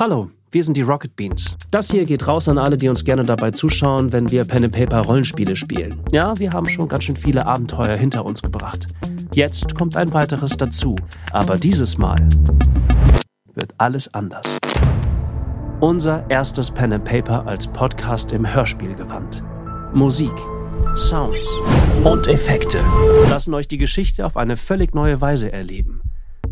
[0.00, 1.56] Hallo, wir sind die Rocket Beans.
[1.72, 4.72] Das hier geht raus an alle, die uns gerne dabei zuschauen, wenn wir Pen and
[4.72, 6.00] Paper Rollenspiele spielen.
[6.12, 8.86] Ja, wir haben schon ganz schön viele Abenteuer hinter uns gebracht.
[9.34, 10.94] Jetzt kommt ein weiteres dazu,
[11.32, 12.28] aber dieses Mal
[13.54, 14.46] wird alles anders.
[15.80, 19.42] Unser erstes Pen and Paper als Podcast im Hörspielgewand.
[19.94, 20.34] Musik,
[20.94, 21.44] Sounds
[22.04, 22.78] und Effekte
[23.28, 26.02] lassen euch die Geschichte auf eine völlig neue Weise erleben.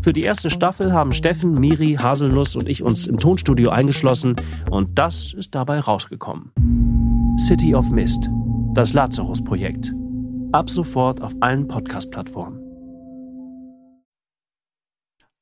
[0.01, 4.35] Für die erste Staffel haben Steffen, Miri, Haselnuss und ich uns im Tonstudio eingeschlossen
[4.69, 6.51] und das ist dabei rausgekommen.
[7.39, 8.29] City of Mist,
[8.73, 9.93] das Lazarus-Projekt.
[10.51, 12.61] Ab sofort auf allen Podcast-Plattformen.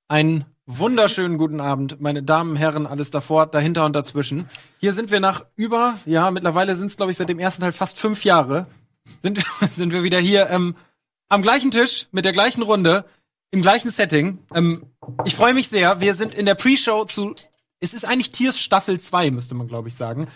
[0.07, 4.49] Einen wunderschönen guten Abend, meine Damen, Herren, alles davor, dahinter und dazwischen.
[4.79, 7.71] Hier sind wir nach über, ja, mittlerweile sind es, glaube ich, seit dem ersten Teil
[7.71, 8.67] fast fünf Jahre,
[9.19, 10.75] sind, sind wir wieder hier ähm,
[11.29, 13.05] am gleichen Tisch mit der gleichen Runde
[13.55, 14.39] im gleichen Setting.
[14.53, 14.83] Ähm,
[15.23, 16.01] ich freue mich sehr.
[16.01, 17.33] Wir sind in der Pre-Show zu.
[17.79, 20.27] Es ist eigentlich Tiers Staffel 2, müsste man, glaube ich, sagen.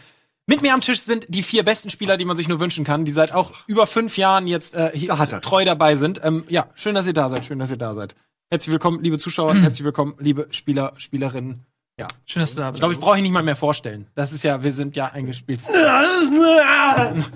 [0.47, 3.05] Mit mir am Tisch sind die vier besten Spieler, die man sich nur wünschen kann,
[3.05, 6.21] die seit auch über fünf Jahren jetzt äh, hier treu dabei sind.
[6.23, 7.45] Ähm, ja, schön, dass ihr da seid.
[7.45, 8.15] Schön, dass ihr da seid.
[8.49, 9.53] Herzlich willkommen, liebe Zuschauer.
[9.61, 11.65] Herzlich willkommen, liebe Spieler, Spielerinnen.
[11.99, 12.07] Ja.
[12.25, 12.77] Schön, dass du da bist.
[12.77, 14.07] Ich glaube, ich brauche ich nicht mal mehr vorstellen.
[14.15, 15.61] Das ist ja, wir sind ja eingespielt.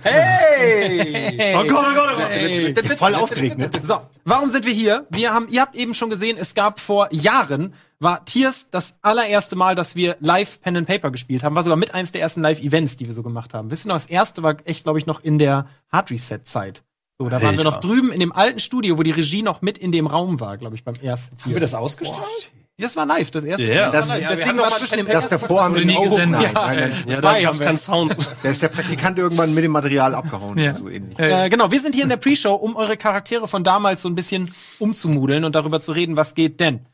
[0.03, 1.56] Hey!
[1.56, 2.30] Oh Gott, oh Gott, oh Gott.
[2.30, 2.73] Hey.
[2.97, 3.69] Voll aufgeregt, ne?
[3.81, 5.06] So, warum sind wir hier?
[5.09, 9.56] Wir haben, ihr habt eben schon gesehen, es gab vor Jahren, war Tiers das allererste
[9.56, 11.56] Mal, dass wir live Pen and Paper gespielt haben.
[11.56, 13.72] War sogar mit eins der ersten Live-Events, die wir so gemacht haben.
[13.72, 16.84] Wisst ihr noch, das erste war echt, glaube ich, noch in der Hard Reset-Zeit.
[17.19, 19.78] So, da waren wir noch drüben in dem alten Studio, wo die Regie noch mit
[19.78, 21.45] in dem Raum war, glaube ich, beim ersten Tier.
[21.45, 22.52] Haben wir das ausgestrahlt?
[22.77, 23.67] Das war live, das erste.
[23.71, 23.89] Ja.
[23.89, 24.29] das war Das- live.
[24.39, 25.93] Deswegen war zwischen dem Das davor haben wir nie.
[25.95, 26.52] Nein, Ja.
[26.53, 27.03] nein, nein.
[27.07, 27.66] Ja, da haben gab's wir.
[27.67, 28.17] keinen Sound.
[28.41, 30.57] Da ist der Praktikant irgendwann mit dem Material abgehauen.
[30.57, 30.73] Ja.
[30.75, 31.17] So ähnlich.
[31.19, 34.16] Äh, genau, wir sind hier in der Pre-Show, um eure Charaktere von damals so ein
[34.16, 36.88] bisschen umzumudeln und darüber zu reden, was geht denn.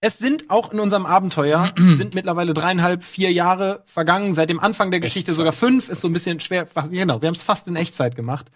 [0.00, 4.90] Es sind auch in unserem Abenteuer, sind mittlerweile dreieinhalb, vier Jahre vergangen, seit dem Anfang
[4.90, 7.76] der Geschichte sogar fünf, ist so ein bisschen schwer, genau, wir haben es fast in
[7.76, 8.46] Echtzeit gemacht.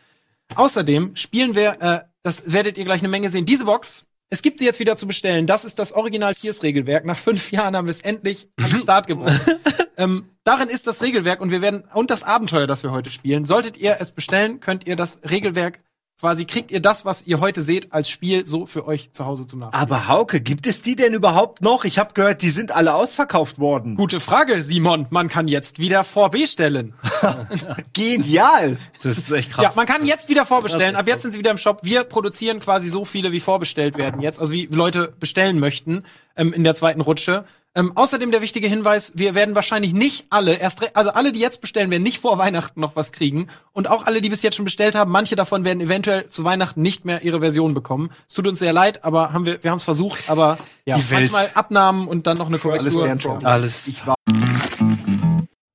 [0.57, 4.59] Außerdem spielen wir, äh, das werdet ihr gleich eine Menge sehen, diese Box, es gibt
[4.59, 7.93] sie jetzt wieder zu bestellen, das ist das Original Tiers-Regelwerk, nach fünf Jahren haben wir
[7.93, 9.57] es endlich an den Start gebracht.
[9.97, 13.45] ähm, darin ist das Regelwerk und wir werden, und das Abenteuer, das wir heute spielen,
[13.45, 15.81] solltet ihr es bestellen, könnt ihr das Regelwerk
[16.21, 19.47] quasi kriegt ihr das, was ihr heute seht, als Spiel so für euch zu Hause
[19.47, 19.83] zum Nachspielen.
[19.83, 21.85] Aber Hauke, gibt es die denn überhaupt noch?
[21.85, 23.97] Ich habe gehört, die sind alle ausverkauft worden.
[23.97, 25.07] Gute Frage, Simon.
[25.11, 26.95] Man kann jetzt wieder vorbestellen.
[27.93, 28.79] Genial.
[29.03, 29.77] Das ist echt Ja, krass.
[29.77, 30.97] man kann jetzt wieder vorbestellen.
[30.97, 31.81] Ab jetzt sind sie wieder im Shop.
[31.83, 36.05] Wir produzieren quasi so viele, wie vorbestellt werden jetzt, also wie Leute bestellen möchten
[36.37, 37.45] ähm, in der zweiten Rutsche.
[37.77, 41.61] Ähm, außerdem der wichtige Hinweis, wir werden wahrscheinlich nicht alle, erst also alle, die jetzt
[41.61, 43.49] bestellen, werden nicht vor Weihnachten noch was kriegen.
[43.73, 46.81] Und auch alle, die bis jetzt schon bestellt haben, manche davon werden eventuell zu Weihnachten
[46.81, 48.11] nicht mehr ihre Version bekommen.
[48.27, 51.11] Es tut uns sehr leid, aber haben wir, wir haben es versucht, aber ja, Die
[51.11, 51.33] Welt.
[51.33, 53.05] manchmal Abnahmen und dann noch eine Alles Korrektur.
[53.05, 53.39] Lernschau.
[53.43, 54.03] Alles.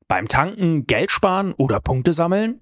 [0.08, 2.62] Beim Tanken, Geld sparen oder Punkte sammeln?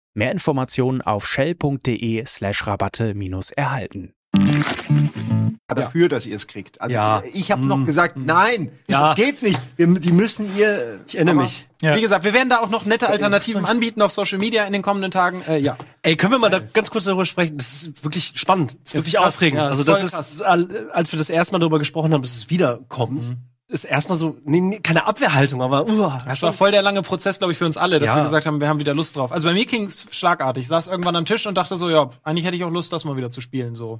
[0.13, 4.13] Mehr Informationen auf shell.de slash Rabatte minus erhalten.
[5.67, 6.81] Dafür, dass ihr es kriegt.
[6.81, 7.23] Also Ja.
[7.33, 9.09] ich habe noch gesagt, nein, Ja.
[9.09, 9.59] das geht nicht.
[9.77, 10.99] Wir, die müssen ihr.
[11.07, 11.65] Ich erinnere mich.
[11.81, 11.95] Ja.
[11.95, 14.81] Wie gesagt, wir werden da auch noch nette Alternativen anbieten auf Social Media in den
[14.81, 15.41] kommenden Tagen.
[15.47, 15.77] Äh, ja.
[16.01, 17.57] Ey, können wir mal da ganz kurz darüber sprechen?
[17.57, 18.73] Das ist wirklich spannend.
[18.83, 19.27] Das ist wirklich krass.
[19.27, 19.59] aufregend.
[19.59, 23.37] Ja, also das ist, als wir das erste Mal darüber gesprochen haben, dass es wiederkommt,
[23.71, 27.37] ist erstmal so, nee, nee, keine Abwehrhaltung, aber uh, Das war voll der lange Prozess,
[27.39, 28.15] glaube ich, für uns alle, dass Ja.
[28.17, 29.31] wir gesagt haben, wir haben wieder Lust drauf.
[29.31, 30.63] Also bei mir ging's schlagartig.
[30.63, 33.05] Ich saß irgendwann am Tisch und dachte so, ja, eigentlich hätte ich auch Lust, das
[33.05, 33.75] mal wieder zu spielen.
[33.75, 33.99] So.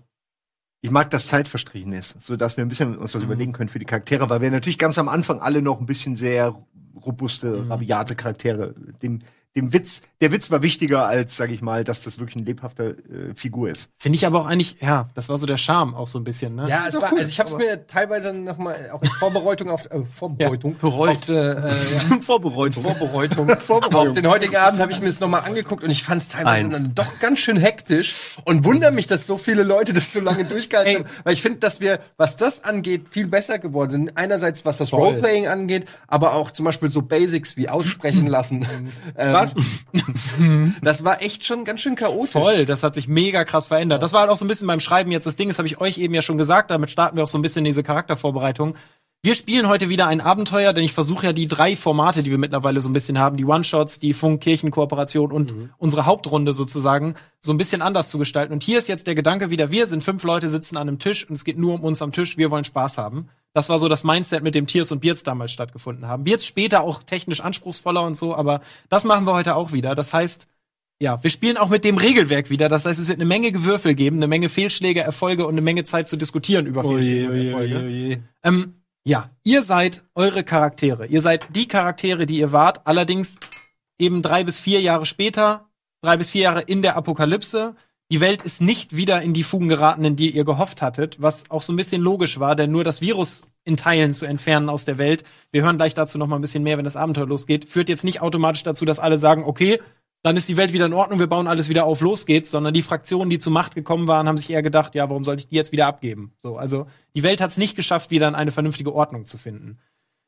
[0.81, 3.19] Ich mag, dass Zeit verstrichen ist, so dass wir ein bisschen uns Mhm.
[3.19, 5.85] was überlegen können für die Charaktere, weil wir natürlich ganz am Anfang alle noch ein
[5.85, 6.53] bisschen sehr
[7.05, 7.71] robuste, Mhm.
[7.71, 8.75] rabiate Charaktere.
[9.01, 9.19] Dem,
[9.55, 12.95] dem Witz, der Witz war wichtiger als, sag ich mal, dass das wirklich eine lebhafte
[13.31, 13.89] äh, Figur ist.
[13.97, 16.55] Finde ich aber auch eigentlich, ja, das war so der Charme auch so ein bisschen,
[16.55, 16.69] ne?
[16.69, 19.91] Ja, es war, also ich habe es mir teilweise noch mal auch in Vorbereitung auf
[19.91, 21.09] äh, Vorbereitung bereut.
[21.09, 22.83] auf die, äh, ja, Vorbereitung.
[22.83, 23.49] Vorbereitung.
[23.93, 26.29] auf den heutigen Abend habe ich mir das noch mal angeguckt und ich fand es
[26.29, 26.73] teilweise Eins.
[26.73, 30.45] dann doch ganz schön hektisch und wundere mich, dass so viele Leute das so lange
[30.45, 34.17] durchgehalten haben, weil ich finde, dass wir, was das angeht, viel besser geworden sind.
[34.17, 35.01] Einerseits was das Voll.
[35.01, 38.65] Roleplaying angeht, aber auch zum Beispiel so Basics wie aussprechen lassen.
[39.17, 39.55] ähm, Was?
[40.81, 42.31] Das war echt schon ganz schön chaotisch.
[42.31, 44.01] Voll, das hat sich mega krass verändert.
[44.01, 45.25] Das war halt auch so ein bisschen beim Schreiben jetzt.
[45.25, 47.37] Das Ding ist, habe ich euch eben ja schon gesagt, damit starten wir auch so
[47.37, 48.75] ein bisschen diese Charaktervorbereitung.
[49.23, 52.39] Wir spielen heute wieder ein Abenteuer, denn ich versuche ja die drei Formate, die wir
[52.39, 57.59] mittlerweile so ein bisschen haben, die One-Shots, die Funk-Kirchen-Kooperation und unsere Hauptrunde sozusagen, so ein
[57.59, 58.51] bisschen anders zu gestalten.
[58.51, 61.29] Und hier ist jetzt der Gedanke wieder, wir sind fünf Leute, sitzen an einem Tisch
[61.29, 63.27] und es geht nur um uns am Tisch, wir wollen Spaß haben.
[63.53, 66.23] Das war so das Mindset, mit dem Tiers und Beards damals stattgefunden haben.
[66.23, 69.93] Beards später auch technisch anspruchsvoller und so, aber das machen wir heute auch wieder.
[69.93, 70.47] Das heißt,
[70.99, 72.69] ja, wir spielen auch mit dem Regelwerk wieder.
[72.69, 75.83] Das heißt, es wird eine Menge Gewürfel geben, eine Menge Fehlschläge, Erfolge und eine Menge
[75.83, 78.23] Zeit zu diskutieren über Fehlschläge und Erfolge.
[78.43, 81.07] Ähm, ja, ihr seid eure Charaktere.
[81.07, 82.85] Ihr seid die Charaktere, die ihr wart.
[82.85, 83.39] Allerdings
[83.97, 85.69] eben drei bis vier Jahre später,
[86.01, 87.75] drei bis vier Jahre in der Apokalypse.
[88.11, 91.49] Die Welt ist nicht wieder in die Fugen geraten, in die ihr gehofft hattet, was
[91.49, 94.83] auch so ein bisschen logisch war, denn nur das Virus in Teilen zu entfernen aus
[94.83, 97.69] der Welt, wir hören gleich dazu noch mal ein bisschen mehr, wenn das Abenteuer losgeht,
[97.69, 99.79] führt jetzt nicht automatisch dazu, dass alle sagen, okay,
[100.23, 102.73] dann ist die Welt wieder in Ordnung, wir bauen alles wieder auf, los geht's, sondern
[102.73, 105.47] die Fraktionen, die zur Macht gekommen waren, haben sich eher gedacht, ja, warum soll ich
[105.47, 106.33] die jetzt wieder abgeben?
[106.37, 109.79] So, also die Welt hat es nicht geschafft, wieder in eine vernünftige Ordnung zu finden.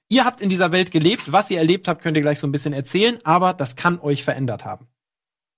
[0.10, 2.52] Ihr habt in dieser Welt gelebt, was ihr erlebt habt, könnt ihr gleich so ein
[2.52, 4.88] bisschen erzählen, aber das kann euch verändert haben.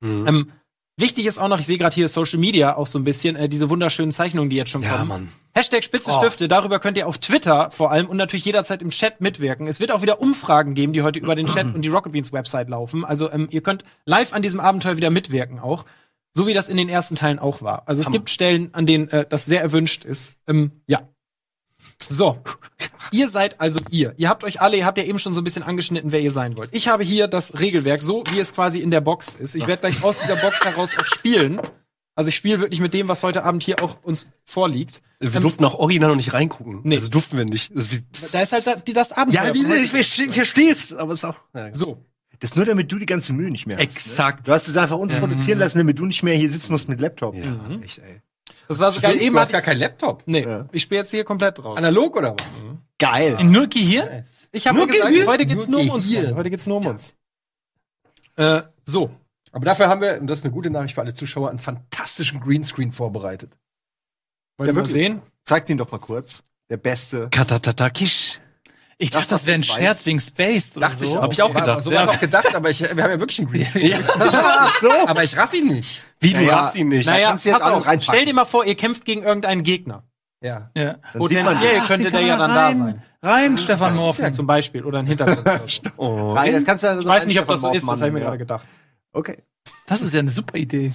[0.02, 0.28] Mhm.
[0.28, 0.52] Ähm,
[0.98, 3.50] wichtig ist auch noch, ich sehe gerade hier Social Media auch so ein bisschen, äh,
[3.50, 5.08] diese wunderschönen Zeichnungen, die jetzt schon Ja, kommen.
[5.08, 5.32] Mann.
[5.54, 9.22] Hashtag Spitze Stifte, darüber könnt ihr auf Twitter vor allem und natürlich jederzeit im Chat
[9.22, 9.68] mitwirken.
[9.68, 12.34] Es wird auch wieder Umfragen geben, die heute über den Chat und die Rocket Beans
[12.34, 13.06] Website laufen.
[13.06, 15.86] Also ähm, ihr könnt live an diesem Abenteuer wieder mitwirken auch.
[16.34, 17.84] So wie das in den ersten Teilen auch war.
[17.88, 20.36] Also es gibt Stellen, an denen äh, das sehr erwünscht ist.
[20.46, 21.08] Ähm, ja.
[22.10, 22.38] So.
[23.12, 24.14] Ihr seid also ihr.
[24.18, 26.32] Ihr habt euch alle, ihr habt ja eben schon so ein bisschen angeschnitten, wer ihr
[26.32, 26.70] sein wollt.
[26.74, 29.56] Ich habe hier das Regelwerk, so wie es quasi in der Box ist.
[29.56, 31.60] Ich werde gleich aus dieser Box heraus auch spielen.
[32.18, 35.02] Also ich spiele wirklich mit dem, was heute Abend hier auch uns vorliegt.
[35.20, 36.82] Wir Ähm, durften auch original noch nicht reingucken.
[36.84, 36.96] Nee.
[36.96, 37.76] Also durften wir nicht.
[37.76, 39.46] Das ist wie- Da ist halt da, die, das Abenteuer.
[39.46, 41.40] ja, die, ich verste- versteh's, aber es ist auch.
[41.54, 42.04] Ja, so.
[42.40, 43.84] Das ist nur, damit du die ganze Mühe nicht mehr hast.
[43.84, 44.40] Exakt.
[44.40, 44.44] Ne?
[44.46, 47.00] Du hast es einfach uns produzieren lassen, damit du nicht mehr hier sitzen musst mit
[47.02, 47.34] Laptop.
[47.36, 47.44] Ja,
[47.84, 48.22] echt, ey.
[48.68, 49.22] Das war so geil.
[49.22, 50.24] Eben du hast gar keinen Laptop.
[50.26, 50.68] nee, Ja.
[50.72, 51.78] ich spiele jetzt hier komplett raus.
[51.78, 52.66] Analog oder was?
[52.98, 53.38] Geil.
[53.40, 54.24] In Nurki hier?
[54.52, 55.28] Ich habe Nur gesagt, Gehirn?
[55.28, 56.06] heute geht's Nur nur um uns.
[56.06, 56.24] Gehirn.
[56.24, 56.38] Freunde.
[56.40, 57.14] Heute geht's nur um uns.
[58.38, 59.10] Äh, so.
[59.52, 62.40] Aber dafür haben wir, und das ist eine gute Nachricht für alle Zuschauer, einen fantastischen
[62.42, 63.58] Greenscreen vorbereitet.
[64.58, 65.22] Wollt ihr mal sehen?
[65.44, 66.44] Zeig den doch mal kurz.
[66.70, 67.30] Der Beste.
[67.30, 68.40] Katatatakisch.
[68.98, 69.78] Ich dachte, das wäre ein jetzt weiß.
[69.78, 71.18] Scherz wegen Space oder Dachte ich so.
[71.20, 71.24] auch.
[71.24, 72.08] Hab ich auch gedacht, So ja.
[72.08, 73.94] auch gedacht, aber ich, wir haben ja wirklich einen Greenscreen.
[74.20, 74.92] Ach so.
[75.08, 76.06] aber ich raff ihn nicht.
[76.22, 77.06] Wie, du Naja, raffst ihn nicht.
[77.06, 78.04] Naja, kannst du jetzt pass auf.
[78.04, 80.04] Stell dir mal vor, ihr kämpft gegen irgendeinen Gegner.
[80.42, 80.70] Ja.
[80.78, 80.98] Ja.
[81.14, 83.04] Potenziell Ach, könnte der ja dann da rein, sein.
[83.22, 84.34] Rein, Stefan Morphen.
[84.34, 84.84] Zum Beispiel.
[84.86, 85.48] Oder ein Hintergrund.
[85.68, 85.90] so.
[85.98, 86.34] Oh.
[86.36, 88.20] Nein, das kannst du Ich weiß nicht, ob das so ist, das habe ich mir
[88.22, 88.66] gerade gedacht.
[89.12, 89.40] Okay.
[89.88, 90.92] Das ist ja eine super Idee.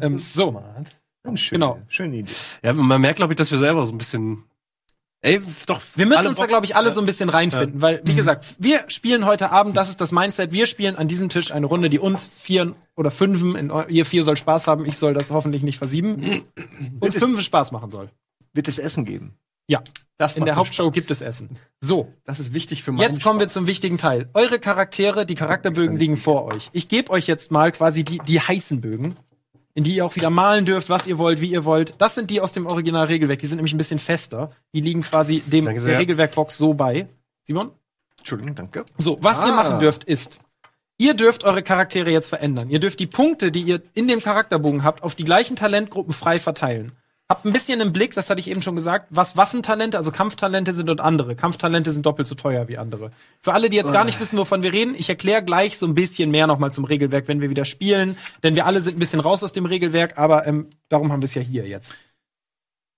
[0.00, 0.62] Ähm, so.
[1.34, 1.78] Schön, Genau.
[1.88, 2.32] Schöne Idee.
[2.62, 4.44] Ja, man merkt, glaube ich, dass wir selber so ein bisschen.
[5.26, 5.82] Ey, doch.
[5.96, 8.84] Wir müssen uns da, glaube ich, alle so ein bisschen reinfinden, weil, wie gesagt, wir
[8.86, 11.98] spielen heute Abend, das ist das Mindset, wir spielen an diesem Tisch eine Runde, die
[11.98, 15.78] uns vier oder fünfen, in, ihr vier soll Spaß haben, ich soll das hoffentlich nicht
[15.78, 16.44] versieben,
[17.00, 18.08] uns fünf Spaß machen soll.
[18.52, 19.34] Wird es Essen geben?
[19.66, 19.82] Ja,
[20.16, 20.94] Das in der Hauptshow Spaß.
[20.94, 21.50] gibt es Essen.
[21.80, 24.30] So, Das ist wichtig für meinen jetzt kommen wir zum wichtigen Teil.
[24.32, 26.70] Eure Charaktere, die Charakterbögen liegen vor euch.
[26.72, 29.16] Ich gebe euch jetzt mal quasi die, die heißen Bögen,
[29.76, 31.94] in die ihr auch wieder malen dürft, was ihr wollt, wie ihr wollt.
[31.98, 34.50] Das sind die aus dem Original-Regelwerk, die sind nämlich ein bisschen fester.
[34.74, 35.98] Die liegen quasi dem Danke der.
[35.98, 37.06] Regelwerkbox so bei.
[37.44, 37.70] Simon?
[38.18, 38.84] Entschuldigung, danke.
[38.98, 39.56] So, was ihr Ah.
[39.56, 40.40] machen dürft, ist,
[40.98, 42.70] ihr dürft eure Charaktere jetzt verändern.
[42.70, 46.38] Ihr dürft die Punkte, die ihr in dem Charakterbogen habt, auf die gleichen Talentgruppen frei
[46.38, 46.92] verteilen.
[47.28, 50.72] Habt ein bisschen im Blick, das hatte ich eben schon gesagt, was Waffentalente, also Kampftalente
[50.72, 51.34] sind und andere.
[51.34, 53.10] Kampftalente sind doppelt so teuer wie andere.
[53.40, 55.94] Für alle, die jetzt gar nicht wissen, wovon wir reden, ich erkläre gleich so ein
[55.94, 58.16] bisschen mehr nochmal zum Regelwerk, wenn wir wieder spielen.
[58.44, 61.26] Denn wir alle sind ein bisschen raus aus dem Regelwerk, aber ähm, darum haben wir
[61.26, 61.96] es ja hier jetzt.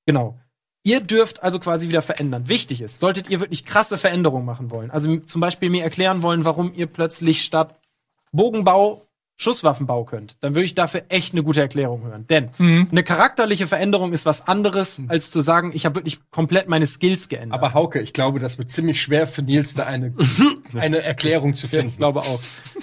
[0.05, 0.39] Genau.
[0.85, 2.49] Ihr dürft also quasi wieder verändern.
[2.49, 6.45] Wichtig ist, solltet ihr wirklich krasse Veränderungen machen wollen, also zum Beispiel mir erklären wollen,
[6.45, 7.81] warum ihr plötzlich statt
[8.33, 9.08] Bogenbau
[9.41, 12.27] Schusswaffenbau könnt, dann würde ich dafür echt eine gute Erklärung hören.
[12.27, 16.89] Denn eine charakterliche Veränderung ist was anderes, als zu sagen, ich habe wirklich komplett meine
[16.89, 17.55] Skills geändert.
[17.55, 20.13] Aber Hauke, ich glaube, das wird ziemlich schwer für Nils, da eine,
[20.75, 21.89] eine Erklärung zu ja, finden.
[21.89, 22.41] ich glaube auch.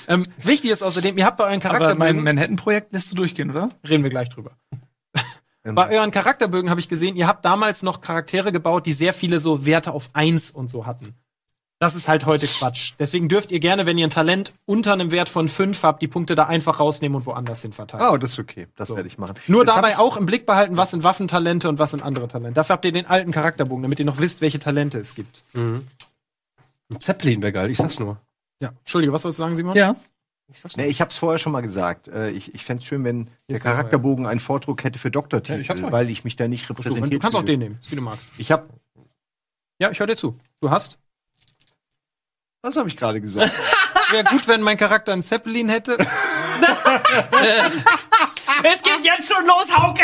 [0.08, 3.52] ähm, wichtig ist außerdem, ihr habt bei euren Aber mein Charakterbögen, Manhattan-Projekt lässt du durchgehen,
[3.52, 3.68] oder?
[3.88, 4.52] reden wir gleich drüber.
[5.74, 9.40] Bei euren Charakterbögen habe ich gesehen, ihr habt damals noch Charaktere gebaut, die sehr viele
[9.40, 11.16] so Werte auf eins und so hatten.
[11.86, 12.94] Das ist halt heute Quatsch.
[12.98, 16.08] Deswegen dürft ihr gerne, wenn ihr ein Talent unter einem Wert von fünf habt, die
[16.08, 18.04] Punkte da einfach rausnehmen und woanders hin verteilen.
[18.12, 18.65] Oh, das ist okay.
[18.75, 19.36] Das werde ich machen.
[19.46, 22.27] Nur Jetzt dabei ich- auch im Blick behalten, was sind Waffentalente und was sind andere
[22.27, 22.54] Talente.
[22.56, 25.44] Dafür habt ihr den alten Charakterbogen, damit ihr noch wisst, welche Talente es gibt.
[25.54, 25.86] Mhm.
[26.92, 28.18] Ein Zeppelin wäre geil, ich sag's nur.
[28.60, 28.70] Ja.
[28.80, 29.75] Entschuldige, was wolltest du sagen, Simon?
[29.75, 29.96] Ja.
[30.77, 32.08] Nee, ich hab's vorher schon mal gesagt.
[32.08, 35.75] Äh, Ich, ich fände es schön, wenn der Charakterbogen einen Vordruck hätte für Doktortitel, Ja,
[35.75, 38.01] ich weil ich mich da nicht Du, repräsentiert du kannst auch den nehmen, wie du
[38.01, 38.30] magst.
[38.39, 38.68] Ich hab,
[39.80, 40.36] Ja, ich höre dir zu.
[40.62, 40.98] Du hast.
[42.65, 43.51] Was habe ich gerade gesagt?
[44.12, 45.98] Wäre gut, wenn mein Charakter einen Zeppelin hätte.
[48.63, 50.03] es geht jetzt schon los, Hauke!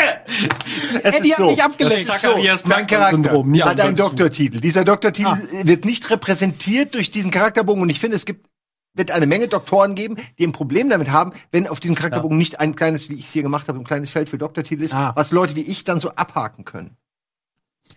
[1.02, 1.50] Es Eddie ist hat so.
[1.50, 2.08] mich abgelenkt.
[2.08, 3.54] Das so, mein Charakter Syndrom.
[3.54, 3.96] Ja, hat einen.
[3.96, 4.60] Doktortitel.
[4.60, 5.40] Dieser Doktortitel Ah.
[5.64, 8.46] wird nicht repräsentiert durch diesen Charakterbogen und ich finde, es gibt
[8.94, 12.60] wird eine Menge Doktoren geben, die ein Problem damit haben, wenn auf diesem Charakterbogen nicht
[12.60, 15.12] ein kleines, wie ich es hier gemacht habe, ein kleines Feld für Doktortitel ist, Ah.
[15.16, 16.96] was Leute wie ich dann so abhaken können.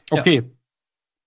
[0.09, 0.43] Okay.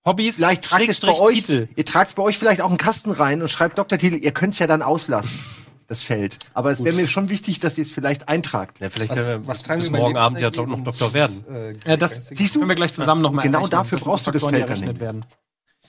[0.09, 1.67] Hobbys, Vielleicht tragt es bei euch, Titel.
[1.75, 4.53] ihr tragt es bei euch vielleicht auch einen Kasten rein und schreibt Doktortitel, ihr könnt
[4.53, 5.39] es ja dann auslassen,
[5.87, 6.37] das Feld.
[6.53, 8.79] Aber es wäre mir schon wichtig, dass ihr es vielleicht eintragt.
[8.79, 11.13] Ja, vielleicht Was- können wir was tragen bis wir morgen Abend ja doch noch Doktor
[11.13, 11.43] werden.
[11.53, 12.59] Äh, Ja, das Siehst du?
[12.59, 13.71] können wir gleich zusammen noch mal Genau errechnen.
[13.79, 15.25] dafür Das brauchst du das Feld dann errechnet werden.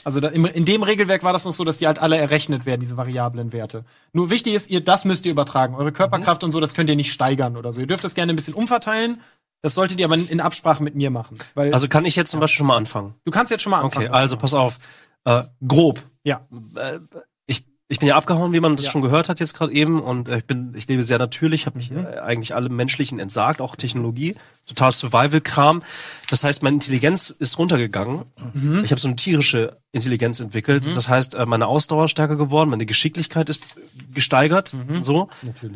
[0.04, 2.64] Also da, im, in dem Regelwerk war das noch so, dass die halt alle errechnet
[2.64, 3.84] werden, diese variablen Werte.
[4.12, 5.74] Nur wichtig ist, ihr das müsst ihr übertragen.
[5.74, 7.80] Eure Körperkraft und so, das könnt ihr nicht steigern oder so.
[7.80, 9.20] Ihr dürft das gerne ein bisschen umverteilen.
[9.62, 11.38] Das solltet ihr aber in Absprache mit mir machen.
[11.54, 13.14] Weil Also kann ich jetzt zum Beispiel schon mal anfangen.
[13.24, 14.06] du kannst jetzt schon mal anfangen.
[14.06, 14.78] Okay, also pass auf.
[15.24, 16.02] Äh, grob.
[16.24, 16.46] Ja.
[16.76, 17.00] Äh,
[17.90, 18.92] ich, ich bin ja abgehauen, wie man das Ja.
[18.92, 20.00] schon gehört hat jetzt gerade eben.
[20.00, 21.98] Und äh, ich bin, ich lebe sehr natürlich, habe mich Mhm.
[22.06, 25.82] äh, eigentlich allem Menschlichen entsagt, auch Technologie, total Survival-Kram.
[26.30, 28.22] Das heißt, meine Intelligenz ist runtergegangen.
[28.54, 28.82] Mhm.
[28.84, 30.86] Ich habe so eine tierische Intelligenz entwickelt.
[30.94, 33.60] Das heißt, äh, meine Ausdauer ist stärker geworden, meine Geschicklichkeit ist
[34.14, 35.28] gesteigert, so.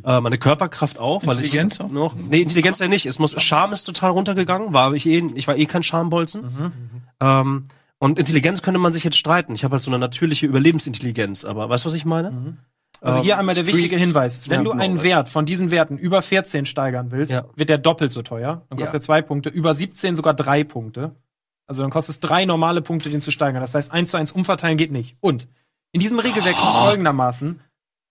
[0.04, 1.90] Äh, meine Körperkraft auch, weil Intelligenz ich auch?
[1.90, 2.14] noch.
[2.16, 3.06] Nee, Intelligenz ja nicht.
[3.06, 6.72] Es muss Charme ist total runtergegangen, war ich eh, ich war eh kein Schambolzen.
[7.20, 7.66] Ähm,
[7.98, 9.54] und Intelligenz könnte man sich jetzt streiten.
[9.54, 12.56] Ich habe halt so eine natürliche Überlebensintelligenz, aber weißt du, was ich meine?
[13.00, 14.48] Also hier einmal der wichtige Hinweis.
[14.48, 17.44] Wenn Ja, du einen Wert von diesen Werten über 14 steigern willst, Ja.
[17.54, 18.64] wird der doppelt so teuer.
[18.68, 19.48] Dann kostet er zwei Punkte.
[19.50, 21.14] Über 17 sogar drei Punkte.
[21.66, 23.60] Also dann kostet es drei normale Punkte, den zu steigern.
[23.60, 25.16] Das heißt, eins zu eins umverteilen geht nicht.
[25.20, 25.48] Und
[25.92, 27.60] in diesem Regelwerk ist es folgendermaßen.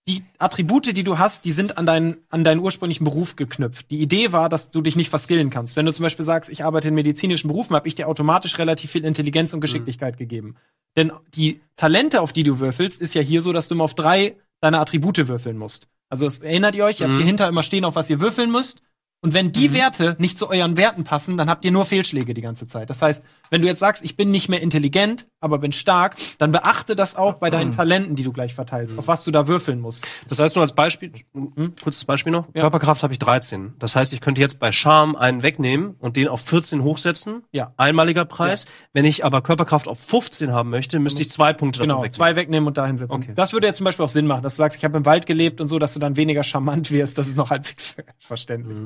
[0.08, 3.90] Die Attribute, die du hast, die sind an deinen, an deinen ursprünglichen Beruf geknüpft.
[3.90, 5.78] Die Idee war, dass du dich nicht verskillen kannst.
[5.78, 8.92] Wenn du zum Beispiel sagst, ich arbeite in medizinischen Berufen, habe ich dir automatisch relativ
[8.92, 10.56] viel Intelligenz und Geschicklichkeit gegeben.
[10.98, 13.96] Denn die Talente, auf die du würfelst, ist ja hier so, dass du immer auf
[13.96, 15.88] drei deine Attribute würfeln musst.
[16.10, 17.20] Also es, erinnert ihr euch, ihr habt Mhm.
[17.20, 18.82] hier hinter immer stehen, auf was ihr würfeln müsst.
[19.22, 22.42] Und wenn die Werte nicht zu euren Werten passen, dann habt ihr nur Fehlschläge die
[22.42, 22.90] ganze Zeit.
[22.90, 26.52] Das heißt, wenn du jetzt sagst, ich bin nicht mehr intelligent, aber bin stark, dann
[26.52, 29.80] beachte das auch bei deinen Talenten, die du gleich verteilst, auf was du da würfeln
[29.80, 30.06] musst.
[30.28, 32.48] Das heißt nur als Beispiel, hm, kurzes Beispiel noch.
[32.56, 32.62] Ja.
[32.62, 33.74] Körperkraft habe ich 13.
[33.78, 37.44] Das heißt, ich könnte jetzt bei Charme einen wegnehmen und den auf 14 hochsetzen.
[37.52, 37.74] Ja.
[37.78, 38.66] Einmaliger Preis.
[38.92, 42.14] Wenn ich aber Körperkraft auf 15 haben möchte, müsste ich zwei Punkte davon Genau, wegnehmen.
[42.14, 43.16] zwei wegnehmen und da hinsetzen.
[43.22, 43.34] Okay.
[43.36, 45.28] Das würde jetzt zum Beispiel auch Sinn machen, dass du sagst, ich habe im Wald
[45.28, 47.18] gelebt und so, dass du dann weniger charmant wirst.
[47.20, 48.78] Das ist noch halbwegs ver- verständlich.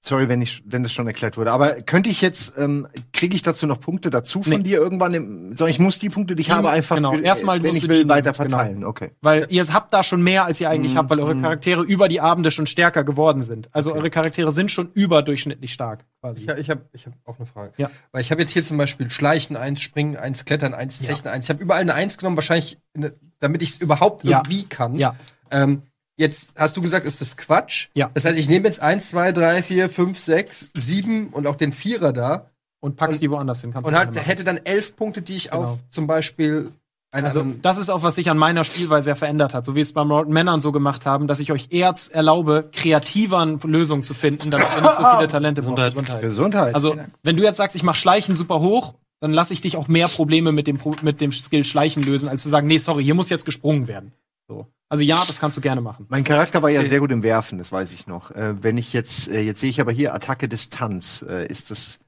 [0.00, 1.50] Sorry, wenn ich, wenn das schon erklärt wurde.
[1.50, 4.62] Aber könnte ich jetzt, ähm, kriege ich dazu noch Punkte dazu von Nee.
[4.62, 5.14] dir irgendwann?
[5.14, 7.14] Im, so, ich muss die Punkte, die ich habe, einfach, genau.
[7.16, 8.56] äh, Erstmal wenn ich will, die weiter genau.
[8.56, 8.84] verteilen.
[8.84, 9.10] Okay.
[9.20, 10.98] Weil ihr habt da schon mehr, als ihr eigentlich Mhm.
[10.98, 13.68] habt, weil eure Charaktere über die Abende schon stärker geworden sind.
[13.72, 16.44] Also eure Charaktere sind schon überdurchschnittlich stark, quasi.
[16.44, 17.72] Ich, ich habe ich hab auch eine Frage.
[17.76, 17.90] Ja.
[18.12, 21.46] Weil ich habe jetzt hier zum Beispiel Schleichen eins, Springen eins, Klettern eins, Zechen eins.
[21.46, 24.38] Ich habe überall eine Eins genommen, wahrscheinlich, eine, damit ich es überhaupt Ja.
[24.44, 24.94] irgendwie kann.
[25.00, 25.16] Ja.
[25.50, 25.82] Ähm,
[26.16, 27.88] jetzt hast du gesagt, ist das Quatsch.
[27.94, 28.10] Ja.
[28.14, 31.72] Das heißt, ich nehme jetzt eins, zwei, drei, vier, fünf, sechs, sieben und auch den
[31.72, 33.72] Vierer da Und packst die woanders hin.
[33.72, 35.64] Kannst und halt, hätte dann elf Punkte, die ich Genau.
[35.64, 36.70] auf zum Beispiel
[37.12, 39.64] Also, das ist auch, was sich an meiner Spielweise ja verändert hat.
[39.64, 42.68] So wie wir es bei Mortal Männern so gemacht haben, dass ich euch eher erlaube,
[42.72, 45.76] kreativer Lösungen zu finden, damit ihr nicht so viele Talente braucht.
[45.76, 46.20] Gesundheit.
[46.20, 46.22] Gesundheit.
[46.22, 46.74] Gesundheit.
[46.74, 49.88] Also, wenn du jetzt sagst, ich mach Schleichen super hoch, dann lasse ich dich auch
[49.88, 53.14] mehr Probleme mit dem, mit dem Skill Schleichen lösen, als zu sagen, nee, sorry, hier
[53.14, 54.12] muss jetzt gesprungen werden.
[54.48, 54.66] So.
[54.88, 56.06] Also ja, das kannst du gerne machen.
[56.08, 58.30] Mein Charakter war ja sehr gut im Werfen, das weiß ich noch.
[58.30, 61.24] Äh, wenn ich jetzt, äh, jetzt sehe ich aber hier Attacke Distanz.
[61.28, 61.98] Äh, ist das,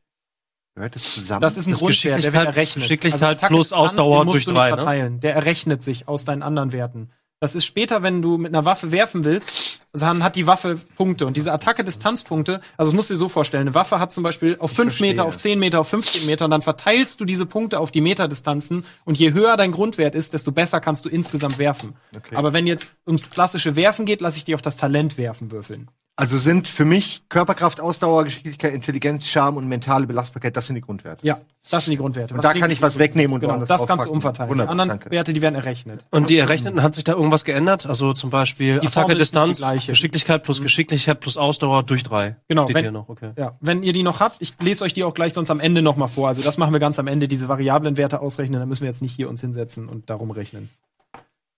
[0.77, 1.41] gehört das zusammen?
[1.41, 2.85] Das ist ein Das Grundwert, der wird errechnet.
[2.85, 5.19] Geschicklichkeit Attacke plus Distanz, Ausdauer durch du drei, ne?
[5.19, 7.11] Der errechnet sich aus deinen anderen Werten.
[7.41, 11.25] Das ist später, wenn du mit einer Waffe werfen willst, dann hat die Waffe Punkte.
[11.25, 14.57] Und diese Attacke-Distanzpunkte, also das musst du dir so vorstellen, eine Waffe hat zum Beispiel
[14.59, 15.11] auf 5 verstehe.
[15.11, 18.01] Meter, auf 10 Meter, auf 15 Meter und dann verteilst du diese Punkte auf die
[18.01, 21.95] Meterdistanzen und je höher dein Grundwert ist, desto besser kannst du insgesamt werfen.
[22.35, 25.89] Aber wenn jetzt ums klassische Werfen geht, lasse ich dich auf das Talent werfen würfeln.
[26.21, 30.81] Also sind für mich Körperkraft, Ausdauer, Geschicklichkeit, Intelligenz, Charme und mentale Belastbarkeit, das sind die
[30.81, 31.25] Grundwerte.
[31.25, 32.35] Ja, das sind die Grundwerte.
[32.35, 34.51] Und da kann ich was wegnehmen und genau, woanders das kannst du umverteilen.
[34.51, 35.11] Wunderbar, die anderen danke.
[35.13, 36.05] Werte, die werden errechnet.
[36.11, 37.87] Und die errechneten, hat sich da irgendwas geändert?
[37.87, 39.63] Also zum Beispiel Die Attacke, Distanz.
[39.87, 42.35] Geschicklichkeit plus Geschicklichkeit plus Ausdauer durch drei.
[42.49, 43.31] Genau, Steht wenn- hier noch, okay.
[43.37, 45.83] Ja, wenn ihr die noch habt, ich lese euch die auch gleich sonst am Ende
[45.83, 46.27] noch mal vor.
[46.27, 48.59] Also das machen wir ganz am Ende, diese variablen Werte ausrechnen.
[48.59, 50.69] Da müssen wir jetzt nicht hier uns hinsetzen und darum rechnen.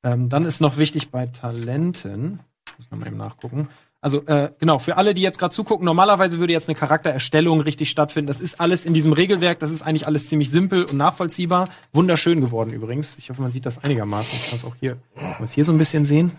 [0.04, 3.68] Ähm, dann ist noch wichtig bei Talenten, ich muss noch mal eben nachgucken.
[4.02, 7.90] Also äh, genau, für alle, die jetzt gerade zugucken, normalerweise würde jetzt eine Charaktererstellung richtig
[7.90, 8.28] stattfinden.
[8.28, 11.68] Das ist alles in diesem Regelwerk, das ist eigentlich alles ziemlich simpel und nachvollziehbar.
[11.92, 13.18] Wunderschön geworden übrigens.
[13.18, 14.38] Ich hoffe, man sieht das einigermaßen.
[14.38, 16.32] Ich kann es auch hier, kann man es hier so ein bisschen sehen.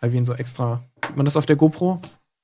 [0.00, 0.82] Alvin so extra.
[1.06, 2.00] Sieht man das auf der GoPro?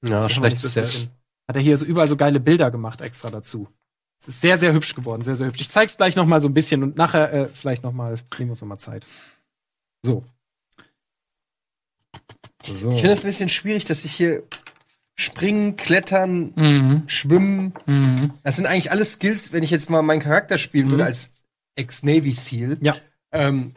[0.07, 0.89] Ja, Das schlecht ist ist ein ja.
[0.89, 1.11] bisschen-
[1.49, 3.67] Hat er hier so überall so geile Bilder gemacht extra dazu.
[4.21, 5.63] Es ist sehr, sehr hübsch geworden, sehr, sehr hübsch.
[5.63, 8.51] Ich zeig's gleich noch mal so ein bisschen und nachher äh, vielleicht noch mal, nehmen
[8.51, 9.05] wir uns noch mal Zeit.
[10.05, 10.23] So.
[12.63, 12.91] So.
[12.93, 14.43] Ich finde es ein bisschen schwierig, dass ich hier
[15.17, 17.03] Springen, Klettern, Mhm.
[17.07, 17.75] Schwimmen.
[17.87, 18.33] Mhm.
[18.43, 21.31] Das sind eigentlich alles Skills, wenn ich jetzt mal meinen Charakter spielen würde als
[21.77, 22.79] Ex-Navy SEAL.
[22.81, 22.95] Ja.
[23.33, 23.73] Ähm,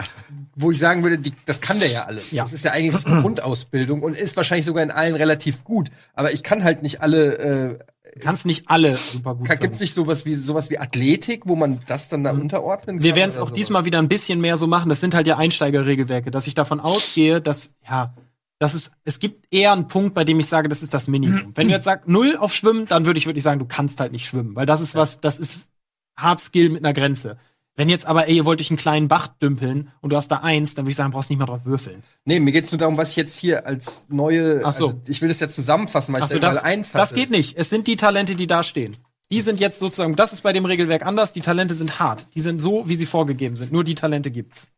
[0.55, 2.31] wo ich sagen würde, die, das kann der ja alles.
[2.31, 2.43] Ja.
[2.43, 5.89] Das ist ja eigentlich Grundausbildung und ist wahrscheinlich sogar in allen relativ gut.
[6.13, 7.37] Aber ich kann halt nicht alle.
[7.37, 7.79] Äh,
[8.19, 11.79] kannst nicht alle super gut Gibt es nicht sowas wie sowas wie Athletik, wo man
[11.87, 13.03] das dann da unterordnen kann?
[13.03, 13.53] Wir werden es auch sowas?
[13.57, 14.89] diesmal wieder ein bisschen mehr so machen.
[14.89, 18.13] Das sind halt ja Einsteigerregelwerke, dass ich davon ausgehe, dass, ja,
[18.59, 21.51] das ist, es gibt eher einen Punkt, bei dem ich sage, das ist das Minimum.
[21.55, 24.11] Wenn du jetzt sagst, null auf Schwimmen, dann würde ich wirklich sagen, du kannst halt
[24.11, 25.71] nicht schwimmen, weil das ist was, das ist
[26.15, 27.37] Hard Skill mit einer Grenze.
[27.75, 30.37] Wenn jetzt aber, ey, ihr wollt euch einen kleinen Bach dümpeln und du hast da
[30.37, 32.03] eins, dann würde ich sagen, brauchst nicht mal drauf würfeln.
[32.23, 34.61] Nee, mir geht's nur darum, was ich jetzt hier als neue.
[34.63, 34.87] Ach so.
[34.87, 37.19] Also ich will das ja zusammenfassen, weil Achso, ich da das, mal eins das hatte.
[37.19, 37.57] geht nicht.
[37.57, 38.95] Es sind die Talente, die da stehen.
[39.31, 41.33] Die sind jetzt sozusagen, das ist bei dem Regelwerk anders.
[41.33, 42.27] Die Talente sind hart.
[42.35, 43.71] Die sind so, wie sie vorgegeben sind.
[43.71, 44.71] Nur die Talente gibt's.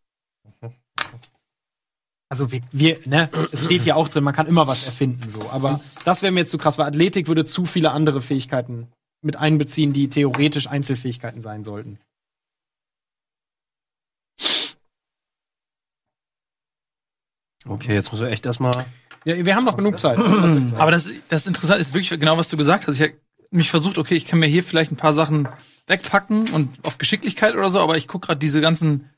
[2.36, 5.50] Also wir, wir ne, es steht hier auch drin, man kann immer was erfinden, so.
[5.52, 8.90] Aber das wäre mir jetzt zu krass, weil Athletik würde zu viele andere Fähigkeiten
[9.22, 11.98] mit einbeziehen, die theoretisch Einzelfähigkeiten sein sollten.
[17.66, 18.86] Okay, jetzt müssen wir echt erstmal.
[19.24, 20.20] Ja, wir haben noch genug Zeit.
[20.78, 22.96] Aber das, das Interessante ist wirklich genau, was du gesagt hast.
[22.96, 23.14] Ich habe
[23.50, 25.48] mich versucht, okay, ich kann mir hier vielleicht ein paar Sachen
[25.88, 29.10] wegpacken und auf Geschicklichkeit oder so, aber ich gucke gerade diese ganzen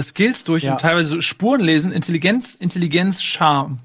[0.00, 0.72] Skills durch Ja.
[0.72, 3.78] und teilweise Spuren lesen, Intelligenz, Intelligenz, Charme.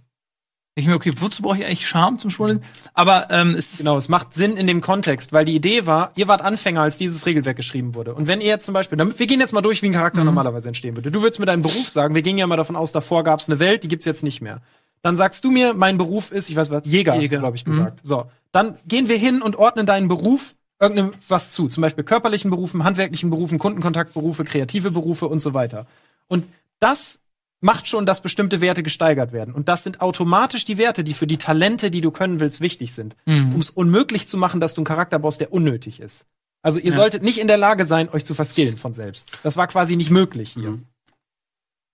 [0.78, 2.62] Ich mir, okay, wozu brauche ich eigentlich Charme zum Spurenlesen?
[2.94, 6.12] Aber ähm, es ist Genau, es macht Sinn in dem Kontext, weil die Idee war,
[6.18, 8.14] ihr wart Anfänger, als dieses Regelwerk geschrieben wurde.
[8.14, 10.20] Und wenn ihr jetzt zum Beispiel, damit, wir gehen jetzt mal durch, wie ein Charakter
[10.20, 10.26] Mhm.
[10.26, 11.12] normalerweise entstehen würde.
[11.12, 13.48] Du würdest mir deinen Beruf sagen, wir gingen ja mal davon aus, davor gab es
[13.48, 14.62] eine Welt, die gibt's jetzt nicht mehr.
[15.02, 17.40] Dann sagst du mir, mein Beruf ist, ich weiß was, Jäger, Jäger.
[17.40, 17.72] glaube ich, Mhm.
[17.72, 18.00] gesagt.
[18.04, 20.56] So, dann gehen wir hin und ordnen deinen Beruf
[20.90, 21.68] irgendeinem was zu.
[21.68, 25.88] Zum Beispiel körperlichen Berufen, handwerklichen Berufen, Kundenkontaktberufe, kreative Berufe und so weiter.
[26.28, 26.46] Und
[26.80, 27.20] das
[27.62, 29.54] macht schon, dass bestimmte Werte gesteigert werden.
[29.54, 32.94] Und das sind automatisch die Werte, die für die Talente, die du können willst, wichtig
[32.94, 33.16] sind.
[33.26, 33.54] Mhm.
[33.54, 36.26] Um es unmöglich zu machen, dass du einen Charakter baust, der unnötig ist.
[36.62, 39.38] Also ihr solltet nicht in der Lage sein, euch zu verskillen von selbst.
[39.44, 40.80] Das war quasi nicht möglich hier.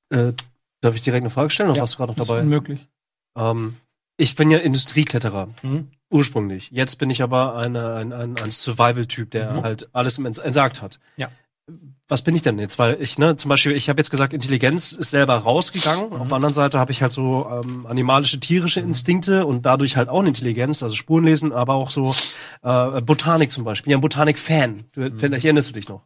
[0.10, 0.33] Äh,
[0.81, 1.69] darf ich direkt eine Frage stellen?
[1.69, 2.41] Oder Ja, warst du gerade noch das ist dabei?
[2.41, 2.88] unmöglich.
[3.38, 3.75] Ähm,
[4.17, 5.50] ich bin ja Industriekletterer.
[5.62, 5.88] Mhm.
[6.12, 6.70] Ursprünglich.
[6.72, 9.63] Jetzt bin ich aber eine, ein, ein, ein Survival-Typ, der Mhm.
[9.63, 11.00] halt alles entsagt hat.
[11.17, 11.30] Ja.
[12.10, 12.78] Was bin ich denn jetzt?
[12.80, 16.10] Weil ich, ne, zum Beispiel, ich habe jetzt gesagt, Intelligenz ist selber rausgegangen.
[16.10, 16.15] Mhm.
[16.17, 20.10] Auf der anderen Seite habe ich halt so ähm, animalische, tierische Instinkte und dadurch halt
[20.10, 22.13] auch eine Intelligenz, also Spurenlesen, aber auch so
[22.63, 23.84] äh, Botanik zum Beispiel.
[23.84, 24.84] Ich bin ja ein Botanik-Fan.
[24.91, 26.02] Du, Vielleicht erinnerst du dich noch.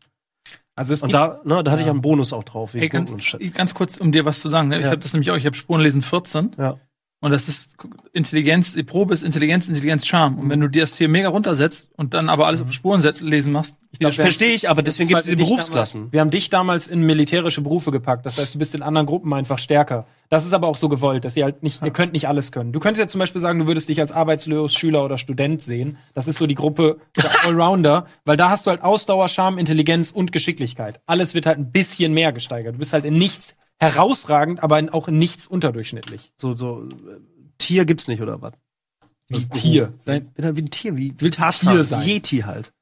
[0.75, 2.73] Also es Und gibt, da, ne, da hatte ich einen Bonus auch drauf.
[2.75, 3.11] wegen Ey, ganz,
[3.55, 4.67] ganz kurz, um dir was zu sagen.
[4.67, 4.75] Ne?
[4.77, 4.89] Ich Ja.
[4.89, 5.37] habe das nämlich auch.
[5.37, 6.51] Ich habe Spurenlesen 14.
[6.59, 6.77] Ja.
[7.21, 7.77] Und das ist
[8.13, 10.37] Intelligenz, die Probe ist Intelligenz, Intelligenz, Charme.
[10.37, 13.21] Und wenn du dir das hier mega runtersetzt und dann aber alles auf Spuren set-
[13.21, 16.01] lesen machst, ich glaub, glaub, Verstehe ich, aber deswegen gibt es diese Berufsklassen.
[16.01, 18.25] Damals, wir haben dich damals in militärische Berufe gepackt.
[18.25, 20.05] Das heißt, du bist in anderen Gruppen einfach stärker.
[20.29, 22.73] Das ist aber auch so gewollt, dass ihr halt nicht, ihr könnt nicht alles können.
[22.73, 25.97] Du könntest jetzt zum Beispiel sagen, du würdest dich als arbeitslos Schüler oder Student sehen.
[26.13, 30.11] Das ist so die Gruppe der Allrounder, weil da hast du halt Ausdauer, Charme, Intelligenz
[30.11, 30.99] und Geschicklichkeit.
[31.05, 32.75] Alles wird halt ein bisschen mehr gesteigert.
[32.75, 36.31] Du bist halt in nichts herausragend, aber auch in nichts unterdurchschnittlich.
[36.37, 37.19] So, so, äh,
[37.57, 38.53] Tier gibt's nicht, oder was?
[39.27, 39.93] Wie Tier.
[40.05, 42.07] Nein, bin halt wie ein Tier, wie willst Tarzan, Tier sein.
[42.07, 42.73] Yeti halt.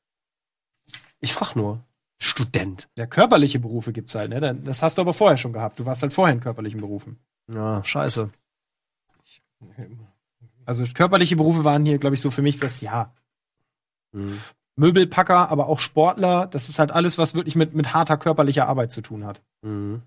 [1.19, 1.83] Ich frag nur.
[2.19, 2.89] Student.
[2.97, 4.55] Ja, körperliche Berufe gibt's halt, ne?
[4.63, 5.79] Das hast du aber vorher schon gehabt.
[5.79, 7.17] Du warst halt vorher in körperlichen Berufen.
[7.51, 8.29] Ja, scheiße.
[10.65, 13.13] Also körperliche Berufe waren hier, glaube ich, so für mich das, ja,
[14.13, 14.39] Hm.
[14.75, 16.47] Möbelpacker, aber auch Sportler.
[16.47, 19.41] Das ist halt alles, was wirklich mit, mit harter körperlicher Arbeit zu tun hat.
[19.61, 20.01] Mhm.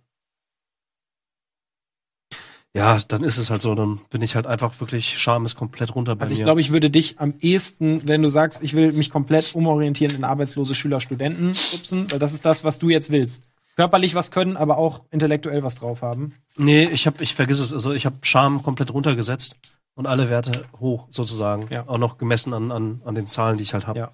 [2.76, 5.94] Ja, dann ist es halt so, dann bin ich halt einfach wirklich, Charme ist komplett
[5.94, 6.44] runter bei Also ich mir.
[6.44, 10.24] glaube, ich würde dich am ehesten, wenn du sagst, ich will mich komplett umorientieren in
[10.24, 13.48] arbeitslose Schüler, Studenten schubsen, weil das ist das, was du jetzt willst.
[13.76, 16.34] Körperlich was können, aber auch intellektuell was drauf haben.
[16.56, 19.56] nee, ich hab, ich vergiss es, also ich habe Charme komplett runtergesetzt
[19.94, 21.66] und alle Werte hoch, sozusagen.
[21.70, 21.84] Ja.
[21.86, 23.98] Auch noch gemessen an, an, an den Zahlen, die ich halt habe.
[23.98, 24.10] Ja.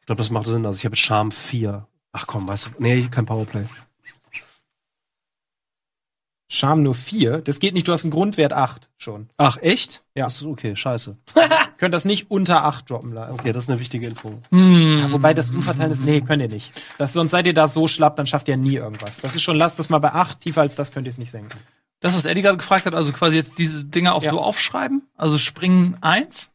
[0.00, 0.64] Ich glaube, das macht Sinn.
[0.66, 1.86] Also ich habe Charme 4.
[2.12, 3.64] Ach komm, weißt du, nee, kein Powerplay.
[6.50, 7.38] Charme nur vier.
[7.42, 9.28] Das geht nicht, du hast einen Grundwert acht schon.
[9.36, 10.02] Ach, echt?
[10.14, 10.24] Ja.
[10.24, 11.16] Das ist okay, scheiße.
[11.76, 13.38] Könnt das nicht unter acht droppen lassen.
[13.38, 14.40] Okay, das ist eine wichtige Info.
[14.50, 16.72] Ja, wobei das Umverteilen ist, nee, könnt ihr nicht.
[16.96, 19.20] Das, sonst seid ihr da so schlapp, dann schafft ihr nie irgendwas.
[19.20, 21.30] Das ist schon, lasst das mal bei acht, tiefer als das könnt ihr es nicht
[21.30, 21.56] senken.
[22.00, 24.30] das, was Eddie gerade gefragt hat, also quasi jetzt diese Dinge auch Ja.
[24.30, 25.02] so aufschreiben.
[25.16, 26.50] Also springen eins.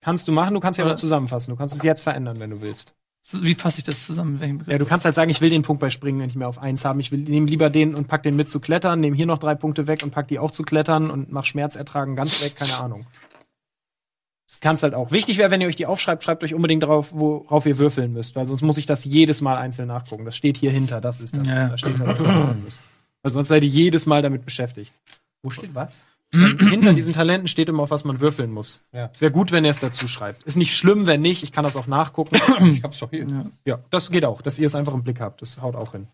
[0.00, 1.50] Kannst du machen, du kannst ja auch zusammenfassen.
[1.52, 2.94] Du kannst es jetzt verändern, wenn du willst.
[3.30, 4.40] Wie fasse ich das zusammen?
[4.40, 4.72] Welchen Begriff?
[4.72, 6.84] Ja, du kannst halt sagen, ich will den Punkt bei Springen nicht mehr auf eins
[6.84, 6.98] haben.
[6.98, 9.54] Ich will nehme lieber den und pack den mit zu klettern, nehme hier noch drei
[9.54, 12.76] Punkte weg und pack die auch zu klettern und mach Schmerz ertragen ganz weg, keine
[12.78, 13.06] Ahnung.
[14.46, 15.12] Das kannst halt auch.
[15.12, 18.36] Wichtig wäre, wenn ihr euch die aufschreibt, schreibt euch unbedingt drauf, worauf ihr würfeln müsst,
[18.36, 20.24] weil sonst muss ich das jedes Mal einzeln nachgucken.
[20.24, 21.48] Das steht hier hinter, das ist das.
[21.48, 21.68] Ja.
[21.68, 22.80] Da steht halt, was ihr machen müsst.
[23.22, 24.92] Weil sonst seid ihr jedes Mal damit beschäftigt.
[25.42, 26.04] Wo steht was?
[26.34, 28.80] Ähm, hinter diesen Talenten steht immer, auf was man würfeln muss.
[28.92, 29.10] Ja.
[29.12, 30.42] Es wäre gut, wenn er es dazu schreibt.
[30.44, 31.42] Ist nicht schlimm, wenn nicht.
[31.42, 32.36] Ich kann das auch nachgucken.
[32.72, 33.26] Ich hab's doch hier.
[33.64, 35.42] ja, das geht auch, dass ihr es einfach im Blick habt.
[35.42, 36.06] Das haut auch hin.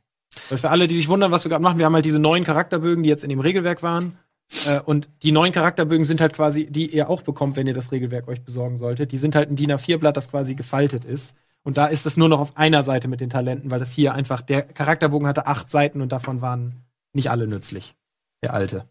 [0.48, 2.44] Weil für alle, die sich wundern, was wir gerade machen, wir haben halt diese neuen
[2.44, 4.18] Charakterbögen, die jetzt in dem Regelwerk waren.
[4.66, 7.92] Äh, und die neuen Charakterbögen sind halt quasi, die ihr auch bekommt, wenn ihr das
[7.92, 9.12] Regelwerk euch besorgen solltet.
[9.12, 11.36] Die sind halt ein DIN A4-Blatt, das quasi gefaltet ist.
[11.62, 14.14] Und da ist es nur noch auf einer Seite mit den Talenten, weil das hier
[14.14, 17.94] einfach, der Charakterbogen hatte acht Seiten und davon waren nicht alle nützlich.
[18.42, 18.86] Der alte.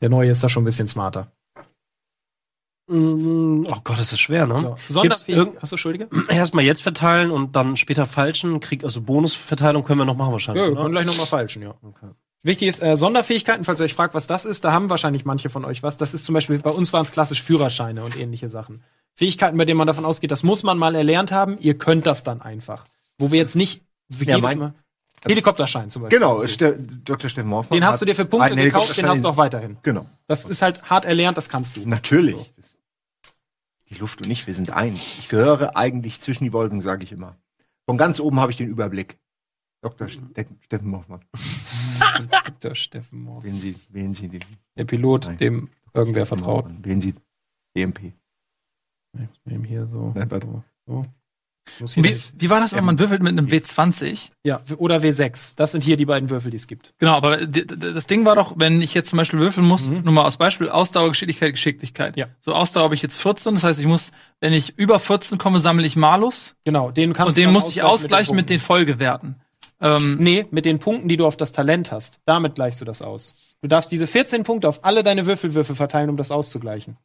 [0.00, 1.30] Der neue ist da schon ein bisschen smarter.
[2.88, 4.54] Mm, Oh Gott, das ist schwer, ne?
[4.60, 4.68] So.
[4.70, 5.38] Gibt's Sonderfähig.
[5.38, 6.08] irgend- Achso, Entschuldige.
[6.28, 8.60] Erstmal jetzt verteilen und dann später falschen.
[8.60, 10.62] Krieg, also Bonusverteilung können wir noch machen wahrscheinlich.
[10.62, 10.82] Ja, wir oder?
[10.82, 11.74] können gleich nochmal falschen, ja.
[11.82, 12.06] Okay.
[12.42, 15.50] Wichtig ist äh, Sonderfähigkeiten, falls ihr euch fragt, was das ist, da haben wahrscheinlich manche
[15.50, 15.98] von euch was.
[15.98, 18.82] Das ist zum Beispiel, bei uns waren es klassisch Führerscheine und ähnliche Sachen.
[19.14, 22.24] Fähigkeiten, bei denen man davon ausgeht, das muss man mal erlernt haben, ihr könnt das
[22.24, 22.86] dann einfach.
[23.18, 24.74] Wo wir jetzt nicht Ja, jedes mein- Mal.
[25.24, 26.18] Helikopterschein zum Beispiel.
[26.18, 27.28] Genau, Also, Ste Dr.
[27.28, 27.78] Steffen Hoffmann.
[27.78, 29.76] den hast du dir für Punkte gekauft, den hast du auch weiterhin.
[29.82, 30.06] Genau.
[30.26, 31.86] Das ist halt hart erlernt, das kannst du.
[31.86, 32.52] Natürlich.
[33.90, 35.18] Die Luft und ich, wir sind eins.
[35.18, 37.36] Ich gehöre eigentlich zwischen die Wolken, sage ich immer.
[37.86, 39.18] Von ganz oben habe ich den Überblick.
[39.82, 40.08] Dr.
[40.08, 40.22] Ste
[40.60, 41.24] Steffen Hoffmann.
[42.62, 43.42] Der Steffen Mohr.
[43.42, 44.44] Wählen Sie, wählen Sie den.
[44.76, 45.38] Der Pilot, Nein.
[45.38, 46.66] dem irgendwer vertraut.
[46.82, 47.14] Wählen Sie
[47.74, 48.12] EMP.
[49.18, 50.12] Ich nehme hier so.
[50.14, 50.46] Nein, warte.
[50.86, 51.04] so,
[51.94, 54.30] Wie, wie war das, wenn man würfelt mit einem W20?
[54.42, 55.54] ja, oder W6.
[55.56, 56.94] Das sind hier die beiden Würfel, die es gibt.
[56.98, 60.02] Genau, aber das Ding war doch, wenn ich jetzt zum Beispiel würfeln muss, Mhm.
[60.02, 62.16] nur mal aus Beispiel, Ausdauer, Geschicklichkeit, Geschicklichkeit.
[62.16, 62.26] Ja.
[62.40, 65.60] So Ausdauer habe ich jetzt 14, das heißt, ich muss, wenn ich über 14 komme,
[65.60, 68.66] sammle ich Malus Genau, den kannst und du den muss ich ausgleichen mit den, Punkten.
[68.66, 69.34] Folgewerten.
[69.82, 72.20] Ähm, Nee, mit den Punkten, die du auf das Talent hast.
[72.26, 73.54] Damit gleichst du das aus.
[73.62, 76.96] Du darfst diese 14 Punkte auf alle deine Würfelwürfe verteilen, um das auszugleichen.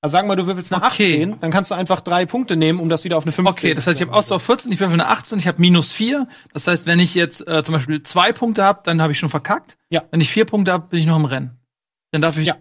[0.00, 1.22] Also sagen wir, du würfelst eine Okay.
[1.24, 3.74] 18, dann kannst du einfach drei Punkte nehmen, um das wieder auf eine 15 Okay,
[3.74, 6.28] das heißt, ich habe Ausdauer 14, ich würfel eine 18, ich habe minus 4.
[6.52, 9.28] Das heißt, wenn ich jetzt äh, zum Beispiel zwei Punkte habe, dann habe ich schon
[9.28, 9.76] verkackt.
[9.90, 10.04] Ja.
[10.12, 11.58] Wenn ich vier Punkte habe, bin ich noch im Rennen.
[12.12, 12.46] Dann darf ich.
[12.46, 12.56] Ja.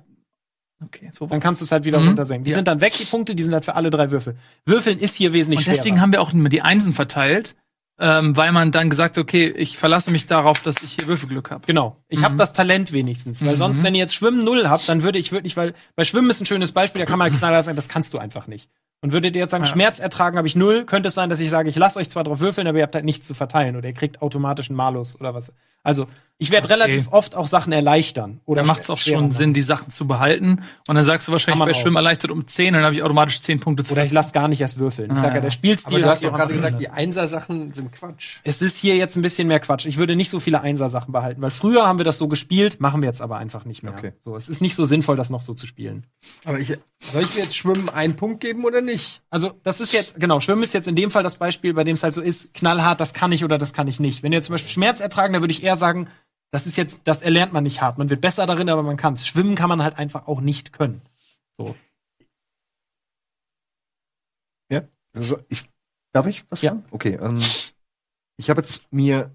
[0.84, 1.26] Okay, so.
[1.28, 2.10] Dann kannst du es halt wieder Mhm.
[2.10, 2.44] runtersenken.
[2.46, 2.58] Die Ja.
[2.58, 4.36] sind dann weg, die Punkte, die sind halt für alle drei Würfel.
[4.66, 6.02] Würfeln ist hier wesentlich Und deswegen schwerer.
[6.04, 7.56] haben wir auch immer die Einsen verteilt,
[8.00, 11.66] ähm, weil man dann gesagt okay, ich verlasse mich darauf, dass ich hier Würfelglück habe.
[11.66, 11.98] Genau.
[12.08, 13.46] Ich habe das Talent wenigstens.
[13.46, 16.30] Weil sonst, wenn ihr jetzt Schwimmen null habt, dann würde ich wirklich, weil bei Schwimmen
[16.30, 18.70] ist ein schönes Beispiel, da kann man knallhart sagen, das kannst du einfach nicht.
[19.02, 19.70] Und würdet ihr jetzt sagen, Ja.
[19.70, 22.24] Schmerz ertragen habe ich null, könnte es sein, dass ich sage, ich lasse euch zwar
[22.24, 25.20] drauf würfeln, aber ihr habt halt nichts zu verteilen oder ihr kriegt automatisch einen Malus
[25.20, 25.54] oder was.
[25.84, 26.08] Also,
[26.40, 26.74] ich werde Okay.
[26.74, 28.42] relativ oft auch Sachen erleichtern.
[28.46, 29.32] Oder Da macht es auch schon machen.
[29.32, 30.62] Sinn, die Sachen zu behalten.
[30.88, 31.74] Und dann sagst du wahrscheinlich bei.
[31.74, 34.48] Schwimmen erleichtert um 10, dann habe ich automatisch 10 Punkte zu Oder ich lasse gar
[34.48, 35.12] nicht erst würfeln.
[35.12, 37.74] Ich Ah, sage ja, der Spielstil Aber du hat hast doch gerade gesagt, die Einser-Sachen
[37.74, 38.38] sind Quatsch.
[38.44, 39.86] Es ist hier jetzt ein bisschen mehr Quatsch.
[39.88, 43.02] Ich würde nicht so viele Einser-Sachen behalten, weil früher haben wir das so gespielt, machen
[43.02, 43.94] wir jetzt aber einfach nicht mehr.
[43.98, 44.14] Okay.
[44.22, 46.06] So, es ist nicht so sinnvoll, das noch so zu spielen.
[46.46, 49.22] Aber ich, soll ich mir jetzt Schwimmen einen Punkt geben oder nicht?
[49.32, 51.96] Also, das ist jetzt, genau, Schwimmen ist jetzt in dem Fall das Beispiel, bei dem
[51.96, 54.22] es halt so ist, knallhart, das kann ich oder das kann ich nicht.
[54.24, 56.08] Wenn ihr zum Beispiel Schmerz ertragen, da würde ich eher sagen,
[56.52, 57.98] das ist jetzt, das erlernt man nicht hart.
[57.98, 59.26] Man wird besser darin, aber man kann es.
[59.28, 61.02] Schwimmen kann man halt einfach auch nicht können.
[61.56, 61.76] So.
[65.16, 65.64] Also, ich,
[66.14, 66.72] darf ich was Ja.
[66.72, 66.86] sagen?
[66.92, 67.42] Okay, ähm,
[68.38, 69.32] ich habe jetzt mir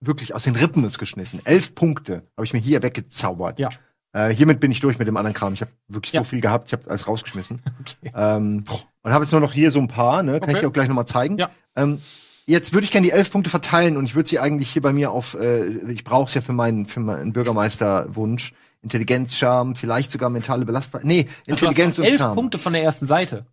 [0.00, 1.40] wirklich aus den Rippen es geschnitten.
[1.44, 3.58] Elf Punkte habe ich mir hier weggezaubert.
[3.58, 3.70] Ja.
[4.12, 5.54] Äh, hiermit bin ich durch mit dem anderen Kram.
[5.54, 6.20] Ich habe wirklich Ja.
[6.20, 7.60] so viel gehabt, ich habe alles rausgeschmissen.
[7.80, 8.12] Okay.
[8.14, 8.62] Ähm,
[9.02, 10.34] und habe jetzt nur noch hier so ein paar, ne?
[10.34, 10.52] Kann Okay.
[10.54, 11.38] ich dir auch gleich nochmal zeigen.
[11.38, 11.50] Ja.
[11.74, 12.00] Ähm,
[12.46, 14.92] jetzt würde ich gerne die elf Punkte verteilen und ich würde sie eigentlich hier bei
[14.92, 18.52] mir auf, äh, ich brauche es ja für meinen, für meinen Bürgermeisterwunsch.
[18.82, 21.08] Intelligenz, Charme, vielleicht sogar mentale Belastbarkeit.
[21.08, 22.36] Nee, Intelligenz du und elf Charme.
[22.36, 23.46] Punkte von der ersten Seite.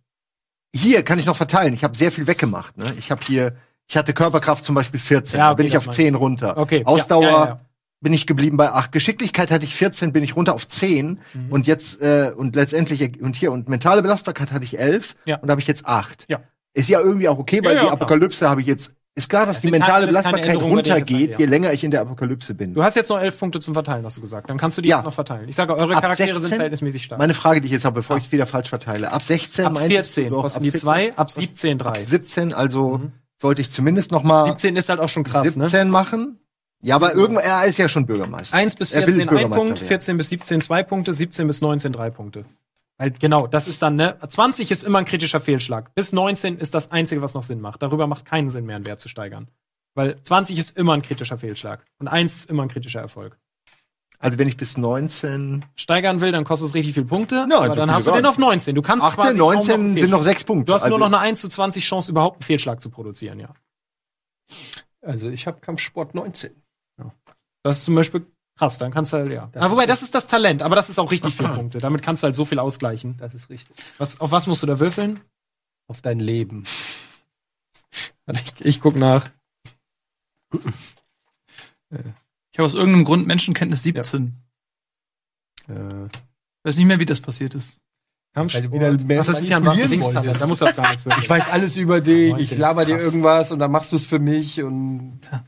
[0.74, 1.74] Hier kann ich noch verteilen.
[1.74, 2.76] Ich habe sehr viel weggemacht.
[2.76, 2.92] Ne?
[2.98, 3.56] Ich habe hier,
[3.88, 5.38] ich hatte Körperkraft zum Beispiel 14.
[5.38, 6.56] Ja, da okay, bin ich auf meine 10 runter.
[6.56, 6.82] Okay.
[6.84, 7.60] Ausdauer ja, ja,
[8.00, 8.92] bin ich geblieben bei 8.
[8.92, 11.20] Geschicklichkeit hatte ich 14, bin ich runter auf 10.
[11.50, 15.16] Und jetzt, äh, und letztendlich, und hier, und mentale Belastbarkeit hatte ich 11.
[15.26, 15.36] Ja.
[15.38, 16.26] Und da habe ich jetzt 8.
[16.28, 16.40] Ja.
[16.74, 17.92] Ist ja irgendwie auch okay, weil Ja, ja, die.
[17.92, 21.72] Apokalypse habe ich jetzt, ist klar, dass Es die mentale das Belastbarkeit runtergeht, je länger
[21.72, 22.74] ich in der Apokalypse bin.
[22.74, 24.50] Du hast jetzt noch elf Punkte zum Verteilen, hast du gesagt.
[24.50, 24.96] Dann kannst du die Ja.
[24.96, 25.48] jetzt noch verteilen.
[25.48, 26.40] Ich sage, eure Ab Charaktere 16?
[26.48, 27.20] sind verhältnismäßig stark.
[27.20, 29.12] Meine Frage, die ich jetzt habe, bevor ich es wieder falsch verteile.
[29.12, 30.80] Ab 16 ab meintest 14 du doch, kosten ab die 14?
[30.88, 32.00] zwei, ab 17 Ab drei.
[32.02, 33.12] 17, also Mhm.
[33.40, 35.92] sollte ich zumindest noch mal 17 ist halt auch schon krass, 17 ne?
[35.92, 36.40] machen.
[36.82, 38.54] Ja, aber irgendwann, er ist ja schon Bürgermeister.
[38.56, 39.86] 1 bis Er will 14 ein Punkt, werden.
[39.86, 42.44] 14 bis 17 zwei Punkte, 17 bis 19 drei Punkte.
[42.98, 44.16] Halt genau, das ist dann, ne?
[44.26, 45.94] 20 ist immer ein kritischer Fehlschlag.
[45.94, 47.82] Bis 19 ist das Einzige, was noch Sinn macht.
[47.82, 49.48] Darüber macht keinen Sinn mehr, einen Wert zu steigern.
[49.94, 51.84] Weil 20 ist immer ein kritischer Fehlschlag.
[51.98, 53.38] Und 1 ist immer ein kritischer Erfolg.
[54.20, 57.46] Also wenn ich bis 19, Steigern will, dann kostet es richtig viele Punkte.
[57.50, 58.74] Ja, aber dann hast du den auf 19.
[58.74, 60.66] Du kannst 18, quasi kaum noch 19 einen sind noch 6 Punkte.
[60.66, 63.40] Du hast also, nur noch eine 1 zu 20 Chance, überhaupt einen Fehlschlag zu produzieren,
[63.40, 63.52] ja.
[65.02, 66.52] Also ich habe Kampfsport 19.
[67.62, 68.26] Das ist zum Beispiel
[68.56, 69.48] krass, dann kannst du halt, ja.
[69.52, 71.78] Das wobei, ist- das ist das Talent, aber das ist auch richtig viele Punkte.
[71.78, 73.16] Damit kannst du halt so viel ausgleichen.
[73.18, 73.76] Das ist richtig.
[73.98, 75.20] Was, auf was musst du da würfeln?
[75.88, 76.64] Auf dein Leben.
[78.32, 79.28] Ich, ich guck nach.
[82.52, 84.34] Ich habe aus irgendeinem Grund Menschenkenntnis 17.
[85.68, 85.72] Äh,
[86.62, 87.76] weiß nicht mehr, wie das passiert ist.
[88.34, 91.04] Weil du wieder mehr Ach, das ist ja ein da musst du auch gar nichts
[91.04, 91.24] wirklich.
[91.24, 94.06] Ich weiß alles über dich, 19 ich laber dir irgendwas und dann machst du es
[94.06, 95.44] für mich und Ja,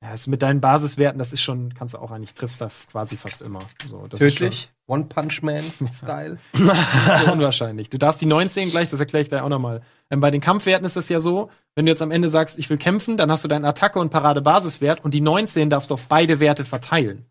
[0.00, 3.42] das mit deinen Basiswerten, das ist schon, kannst du auch eigentlich, triffst da quasi fast
[3.42, 3.58] immer.
[3.88, 4.70] So, das ist tödlich.
[4.86, 6.38] One Punch Man Style.
[7.32, 7.90] unwahrscheinlich.
[7.90, 9.82] Du darfst die 19 gleich, das erkläre ich dir auch nochmal.
[10.10, 12.70] Ähm, bei den Kampfwerten ist das ja so, wenn du jetzt am Ende sagst, ich
[12.70, 16.06] will kämpfen, dann hast du deinen Attacke- und Parade-Basiswert und die 19 darfst du auf
[16.06, 17.26] beide Werte verteilen.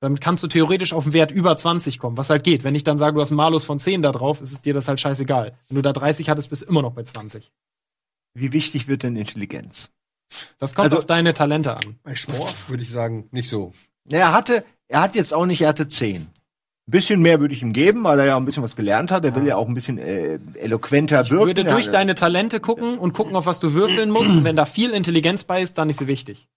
[0.00, 2.64] Damit kannst du theoretisch auf einen Wert über 20 kommen, was halt geht.
[2.64, 4.74] Wenn ich dann sage, du hast einen Malus von 10 da drauf, ist es dir
[4.74, 5.56] das halt scheißegal.
[5.68, 7.52] Wenn du da 30 hattest, bist du immer noch bei 20.
[8.34, 9.90] Wie wichtig wird denn Intelligenz?
[10.58, 11.96] Das kommt Also- auf deine Talente an.
[12.02, 13.72] Bei Sport würde ich sagen, nicht so.
[14.08, 16.22] Er hatte, er hat jetzt auch nicht, er hatte 10.
[16.22, 19.24] Ein bisschen mehr würde ich ihm geben, weil er ja ein bisschen was gelernt hat.
[19.24, 21.46] Er will ja auch ein bisschen äh, eloquenter Ich wirken.
[21.46, 24.30] würde durch Ja, deine Talente gucken und gucken, auf was du würfeln musst.
[24.30, 26.48] Und wenn da viel Intelligenz bei ist, dann ist sie wichtig.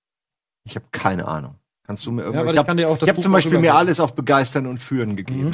[0.64, 1.56] Ich habe keine Ahnung.
[1.86, 2.42] Kannst du mir Ja, irgendwas?
[2.42, 4.66] aber ich ich habe kann dir auch das hab zum Beispiel mir alles auf Begeistern
[4.66, 5.52] und Führen gegeben.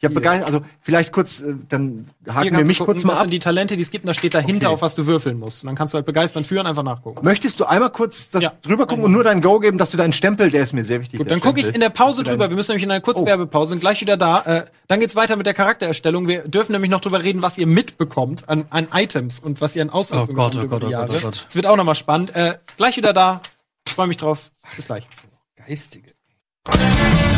[0.00, 3.18] Ich habe begeistert, also vielleicht kurz, äh, dann haken wir mich gucken, kurz mal das
[3.18, 3.24] ab.
[3.24, 4.74] sind die Talente, die es gibt, und da steht dahinter, Okay.
[4.74, 5.64] auf was du würfeln musst.
[5.64, 7.24] Und dann kannst du halt begeistern, führen, einfach nachgucken.
[7.24, 8.52] Möchtest du einmal kurz das Ja.
[8.62, 11.00] drüber gucken und nur dein Go geben, dass du deinen Stempel, der ist mir sehr
[11.00, 11.18] wichtig.
[11.18, 12.48] Gut, dann gucke ich in der Pause drüber.
[12.48, 14.42] Wir müssen nämlich in einer Kurzwerbepause sind gleich wieder da.
[14.42, 16.28] Äh, dann geht's weiter mit der Charaktererstellung.
[16.28, 19.82] Wir dürfen nämlich noch drüber reden, was ihr mitbekommt an, an Items und was ihr
[19.82, 21.18] an Ausrüstung Oh Gott, habt oh über Gott, die oh Gott, Jahre.
[21.18, 21.46] oh Gott.
[21.48, 22.36] Es wird auch nochmal spannend.
[22.36, 23.40] Äh, gleich wieder da.
[23.84, 24.52] Ich freue mich drauf.
[24.76, 25.08] Bis gleich.
[25.56, 26.06] Geistige.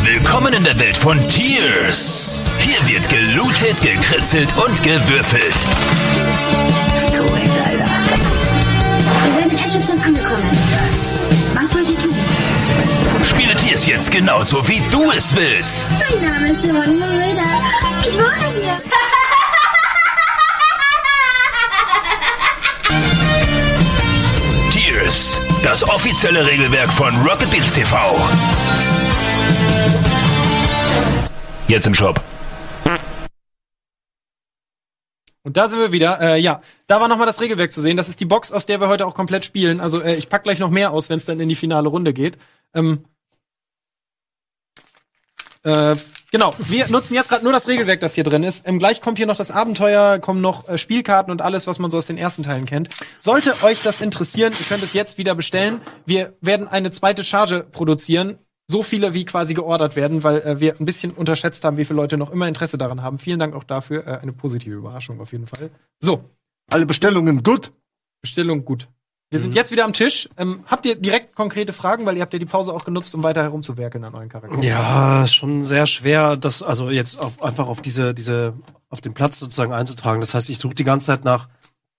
[0.03, 2.41] Willkommen in der Welt von Tears.
[2.61, 5.55] Hier wird gelootet, gekritzelt und gewürfelt.
[7.09, 7.85] Korrekt, Alter.
[9.25, 10.57] Wir sind in Edgerton angekommen.
[11.55, 12.13] Was wollt ihr tun?
[13.23, 15.89] Spiele Tears jetzt genauso, wie du es willst.
[15.91, 17.41] Mein Name ist Simone Moreda.
[18.07, 18.77] Ich wohne hier.
[24.71, 28.15] Tears, das offizielle Regelwerk von Rocket Beans TV.
[31.67, 32.21] Jetzt im Shop.
[35.43, 36.21] Und da sind wir wieder.
[36.21, 37.97] Äh, ja, da war nochmal das Regelwerk zu sehen.
[37.97, 39.79] Das ist die Box, aus der wir heute auch komplett spielen.
[39.79, 42.13] Also äh, ich pack gleich noch mehr aus, wenn es dann in die finale Runde
[42.13, 42.37] geht.
[42.73, 43.05] Ähm,
[45.63, 45.95] äh,
[46.31, 48.67] genau, wir nutzen jetzt gerade nur das Regelwerk, das hier drin ist.
[48.67, 51.91] Ähm, gleich kommt hier noch das Abenteuer, kommen noch äh, Spielkarten und alles, was man
[51.91, 52.89] so aus den ersten Teilen kennt.
[53.19, 55.79] Sollte euch das interessieren, ihr könnt es jetzt wieder bestellen.
[56.05, 58.39] Wir werden eine zweite Charge produzieren.
[58.71, 61.97] So viele, wie quasi geordert werden, weil äh, wir ein bisschen unterschätzt haben, wie viele
[61.97, 63.19] Leute noch immer Interesse daran haben.
[63.19, 64.07] Vielen Dank auch dafür.
[64.07, 65.69] Äh, eine positive Überraschung auf jeden Fall.
[65.99, 66.23] So,
[66.69, 67.73] Alle Bestellungen gut.
[68.21, 68.87] Bestellung gut.
[69.29, 70.27] Wir sind jetzt wieder am Tisch.
[70.37, 73.23] Ähm, habt ihr direkt konkrete Fragen, weil ihr habt ja die Pause auch genutzt, um
[73.23, 74.61] weiter herumzuwerkeln an euren Charakteren?
[74.61, 78.53] Ja, ist schon sehr schwer, das also jetzt auf, einfach auf diese diese
[78.89, 80.19] auf den Platz sozusagen einzutragen.
[80.19, 81.47] Das heißt, ich suche die ganze Zeit nach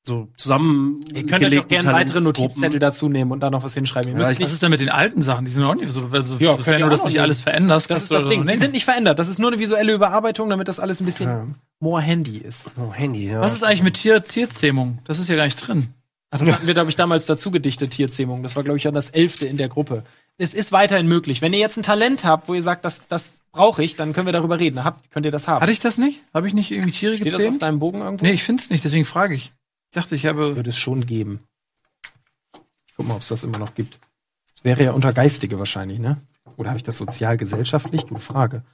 [0.05, 1.01] so zusammen.
[1.15, 4.11] Ihr könnt euch auch gerne weitere Notizzettel dazu nehmen und da noch was hinschreiben.
[4.11, 5.45] Ihr müsst Was ist denn mit den alten Sachen?
[5.45, 8.05] Die sind auch nicht so, also, Ja, ihr du das noch nicht alles veränderst, das
[8.05, 8.47] ist das Ding.
[8.47, 9.19] Die sind nicht verändert.
[9.19, 12.71] Das ist nur eine visuelle Überarbeitung, damit das alles ein bisschen more handy ist.
[12.79, 13.41] Oh, Handy, ja.
[13.41, 14.99] Was ist eigentlich mit Tier Tierzähmung?
[15.05, 15.89] Das ist ja gar nicht drin.
[16.31, 18.43] Ach, das hatten wir, glaube ich, damals dazu gedichtet, Tierzähmung.
[18.43, 20.03] Das war, glaube ich, ja das elfte in der Gruppe.
[20.39, 21.43] Es ist weiterhin möglich.
[21.43, 24.27] Wenn ihr jetzt ein Talent habt, wo ihr sagt, das, das brauche ich, dann können
[24.27, 24.83] wir darück reden.
[24.83, 25.61] Habt, könnt ihr das haben.
[25.61, 26.21] Hatte ich das nicht?
[26.33, 27.63] Habe ich nicht irgendwie Tiere Steht das auf gezähmt?
[27.63, 28.25] deinem Bogen irgendwo?
[28.25, 29.53] Nee, ich find's nicht, deswegen frage ich.
[29.93, 30.57] Ich dachte, ich Das habe.
[30.57, 31.41] würde es schon geben.
[32.87, 33.99] Ich guck mal, ob es das immer noch gibt.
[34.55, 36.19] Das wäre ja unter Geistige wahrscheinlich, ne?
[36.57, 38.07] Oder habe ich das sozial-gesellschaftlich?
[38.07, 38.65] Gute Frage.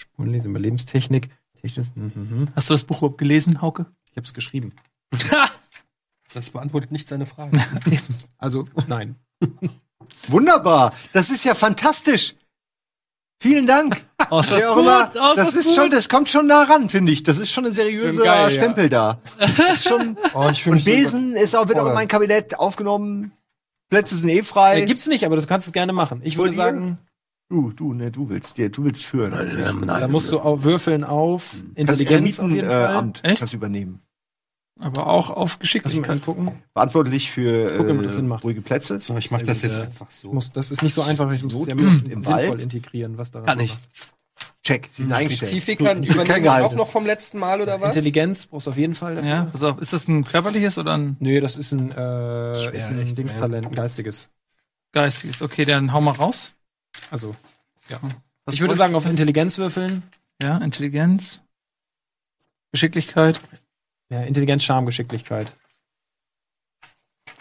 [0.00, 1.30] Spurenlesen, Überlebenstechnik.
[1.60, 2.48] Technisch, mhm, mhm.
[2.54, 3.86] Hast du das Buch überhaupt gelesen, Hauke?
[4.12, 4.72] Ich habe es geschrieben.
[6.32, 7.60] Das beantwortet nicht seine Frage.
[8.38, 9.14] Also, nein.
[10.26, 10.92] Wunderbar.
[11.12, 12.34] Das ist ja fantastisch.
[13.40, 14.04] Vielen Dank.
[14.30, 15.10] Oh, ist Wer auch immer.
[15.36, 17.24] das ist schon, das kommt schon nah ran, finde ich.
[17.24, 18.50] Das ist schon ein seriöser geil, ja.
[18.50, 19.20] Stempel da.
[19.38, 23.32] Das ist schon, Oh, und Besen ist auch, wird auch in mein Kabinett aufgenommen.
[23.90, 24.80] Plätze sind eh frei.
[24.80, 26.22] Äh, gibt's nicht, aber das kannst du gerne machen.
[26.24, 26.96] Ich würde sagen,
[27.50, 29.34] du, du, ne, du willst dir, du willst führen.
[29.34, 32.96] Also, da musst du auch würfeln auf Intelligenz auf jeden Fall.
[32.96, 33.40] Amt Echt?
[33.40, 34.00] kannst du übernehmen.
[34.84, 36.06] Aber auch auf Geschicklichkeit.
[36.06, 36.50] mal gucken.
[36.74, 38.44] Verantwortlich für Guck, ob äh, das Sinn macht.
[38.44, 39.00] ruhige Plätze.
[39.00, 40.32] So, ich mach das jetzt einfach Ich so.
[40.32, 42.62] muss, das ist nicht so einfach, ich muss es ja im sinnvoll Wald.
[42.62, 43.76] integrieren, was da Kann ich.
[44.62, 45.50] Check, sie sind eingestellt.
[45.50, 45.94] Spezifika
[46.24, 47.94] kein sich auch noch vom letzten Mal oder was?
[47.96, 49.14] Intelligenz brauchst du auf jeden Fall.
[49.16, 49.30] dafür.
[49.30, 49.78] Ja, pass auf.
[49.78, 53.72] Ist das ein körperliches oder ein Nee, das ist ein, äh, ist ein Dingstalent, ein
[53.74, 54.30] geistiges.
[54.92, 55.42] geistiges?
[55.42, 56.54] Okay, dann hau mal raus.
[57.10, 57.34] Also,
[57.90, 58.00] ja.
[58.46, 60.02] Was ich würde sagen, auf Intelligenz würfeln.
[60.42, 61.40] Ja, Intelligenz.
[62.72, 63.40] Geschicklichkeit.
[64.14, 65.52] Ja, Intelligenz, Charme, Geschicklichkeit.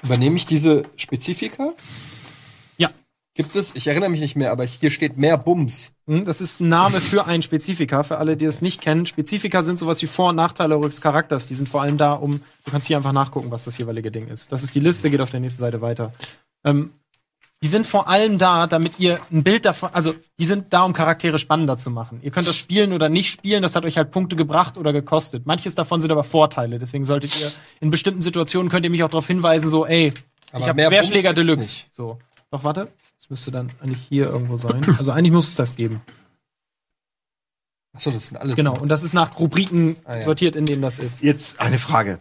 [0.02, 1.74] Übernehme ich diese Spezifika?
[2.80, 2.90] Ja.
[3.36, 3.76] Gibt es?
[3.76, 5.92] Ich erinnere mich nicht mehr, aber hier steht mehr Bums.
[6.08, 9.06] Hm, Das ist ein Name für ein Spezifika, für alle, die es nicht kennen.
[9.06, 11.46] Spezifika sind sowas wie Vor- und Nachteile eures Charakters.
[11.46, 14.28] Die sind vor allem da, um, du kannst hier einfach nachgucken, was das jeweilige Ding
[14.30, 14.52] ist.
[14.52, 16.12] Das ist die Liste, geht auf der nächsten Seite weiter.
[16.66, 16.92] Ähm,
[17.64, 20.92] Die sind vor allem da, damit ihr ein Bild davon, also die sind da, um
[20.94, 22.20] Charaktere spannender zu machen.
[22.22, 25.46] Ihr könnt das spielen oder nicht spielen, das hat euch halt Punkte gebracht oder gekostet.
[25.46, 29.10] Manches davon sind aber Vorteile, deswegen solltet ihr in bestimmten Situationen könnt ihr mich auch
[29.10, 30.14] darauf hinweisen, so, ey,
[30.52, 31.60] Aber ich habe mehr Querschläger Deluxe.
[31.62, 31.88] nicht.
[31.92, 32.20] So.
[32.52, 32.90] Doch, warte.
[33.18, 34.84] Das müsste dann eigentlich hier irgendwo sein.
[35.00, 36.02] Also eigentlich muss es das geben.
[37.96, 38.56] Achso, das sind alles.
[38.56, 38.78] Genau.
[38.78, 40.22] Und das ist nach Rubriken Ah, ja.
[40.22, 41.22] sortiert, in denen das ist.
[41.22, 42.20] Jetzt eine Frage.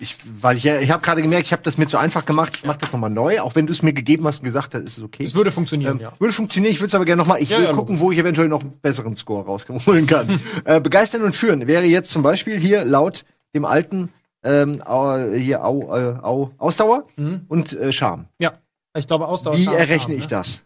[0.00, 2.54] Ich, weil ich, ja- ich habe gerade gemerkt, ich habe das mir zu einfach gemacht.
[2.56, 4.82] Ich mache das nochmal neu, auch wenn du es mir gegeben hast und gesagt hast,
[4.82, 5.22] ist es okay.
[5.22, 6.12] Es würde funktionieren, Ähm, ja.
[6.18, 7.40] Würde funktionieren, ich würde es aber gerne nochmal.
[7.40, 10.40] Ich Ja, will ja, gucken, wo ich eventuell noch einen besseren Score rausholen kann.
[10.64, 14.10] äh, begeistern und führen wäre jetzt zum Beispiel hier laut dem alten
[14.42, 17.06] ähm, au, hier Au, äh, Au, Ausdauer
[17.46, 18.26] und äh, Charme.
[18.40, 18.54] Ja.
[18.96, 19.56] Ich glaube, Ausdauer.
[19.56, 20.28] Wie Charme, errechne Charme, ich ne?
[20.28, 20.62] das?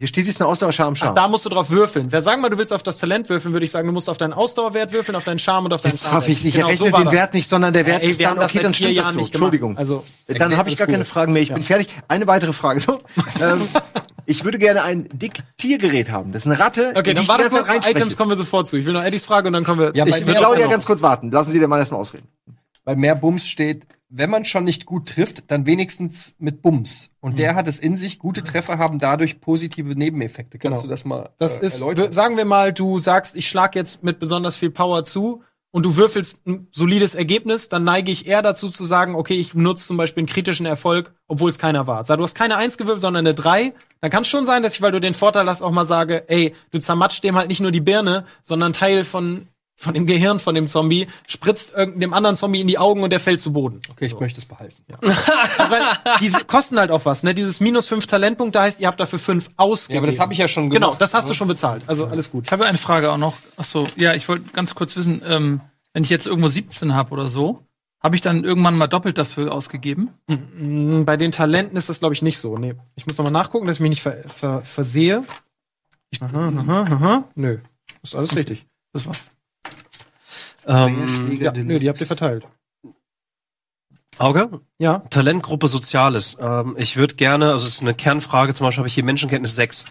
[0.00, 1.14] Hier steht jetzt eine Ausdauer, Charme, Ach, Charme.
[1.16, 2.12] da musst du drauf würfeln.
[2.12, 4.16] Wer sagen mal, du willst auf das Talent würfeln, würde ich sagen, du musst auf
[4.16, 6.54] deinen Ausdauerwert würfeln, auf deinen Charme und auf deinen Jetzt raff ich nicht.
[6.54, 7.14] Genau, ich rechne so den das.
[7.14, 9.18] Wert nicht, sondern der Wert Ey, ist dann, das okay, dann stimmt das Jahren so.
[9.18, 9.54] nicht gemacht.
[9.54, 9.76] Entschuldigung.
[9.76, 11.42] Also, dann habe ich gar keine Fragen mehr.
[11.42, 11.88] Ich bin fertig.
[12.06, 12.78] Eine weitere Frage.
[12.78, 12.92] So.
[13.42, 13.60] ähm,
[14.24, 16.30] ich würde gerne ein Diktiergerät haben.
[16.30, 16.90] Das ist eine Ratte.
[16.90, 18.76] Okay, die dann ich warte kurz, Items kommen wir sofort zu.
[18.76, 19.96] Ich will noch Eddies Frage und dann kommen wir.
[19.96, 21.32] Ja, Ich will Claudia ganz kurz warten.
[21.32, 22.28] Lassen Sie den Mann erstmal ausreden.
[22.84, 27.10] bei mehr Bums steht, wenn man schon nicht gut trifft, dann wenigstens mit Bums.
[27.20, 30.58] Und der hat es in sich, gute Treffer haben dadurch positive Nebeneffekte.
[30.58, 30.82] Kannst Genau.
[30.82, 32.12] du das mal Das äh, ist, erläutern?
[32.12, 35.96] sagen wir mal, du sagst, ich schlag jetzt mit besonders viel Power zu und du
[35.96, 39.98] würfelst ein solides Ergebnis, dann neige ich eher dazu zu sagen, okay, ich nutze zum
[39.98, 42.02] Beispiel einen kritischen Erfolg, obwohl es keiner war.
[42.04, 43.74] Sag, du hast keine Eins gewürfelt, sondern eine Drei.
[44.00, 46.24] Dann kann es schon sein, dass ich, weil du den Vorteil hast, auch mal sage,
[46.30, 49.48] ey, du zermatscht dem halt nicht nur die Birne, sondern Teil von,
[49.80, 53.20] von dem Gehirn von dem Zombie, spritzt irgendeinem anderen Zombie in die Augen und der
[53.20, 53.80] fällt zu Boden.
[53.90, 54.74] Okay, ich möchte es behalten.
[55.00, 55.16] Also,
[55.70, 55.82] weil
[56.20, 57.32] die kosten halt auch was, ne?
[57.32, 59.94] Dieses minus fünf Talentpunkte heißt, ihr habt dafür fünf ausgegeben.
[59.94, 61.00] Ja, aber das habe ich ja schon Genau, gemacht.
[61.00, 61.84] das hast du schon bezahlt.
[61.86, 62.46] Also alles gut.
[62.46, 63.36] Ich habe eine Frage auch noch.
[63.56, 65.60] Ach so, ja, ich wollte ganz kurz wissen, ähm,
[65.92, 67.62] wenn ich jetzt irgendwo 17 habe oder so,
[68.02, 70.10] habe ich dann irgendwann mal doppelt dafür ausgegeben?
[70.26, 72.58] Mm, Bei den Talenten ist das, glaube ich, nicht so.
[72.58, 72.74] Nee.
[72.96, 75.22] Ich muss noch mal nachgucken, dass ich mich nicht ver ver versehe.
[76.20, 77.24] Aha, aha, aha.
[77.36, 77.58] Nö.
[78.02, 78.66] Ist alles richtig.
[78.92, 79.30] Das war's.
[80.68, 81.06] Ähm,
[81.40, 82.46] Ja, nö, die habt ihr verteilt.
[84.18, 84.60] Auge?
[84.78, 84.98] Ja.
[85.10, 86.36] Talentgruppe Soziales.
[86.40, 89.54] Ähm, ich würde gerne, also es ist eine Kernfrage, zum Beispiel habe ich hier Menschenkenntnis
[89.56, 89.84] 6.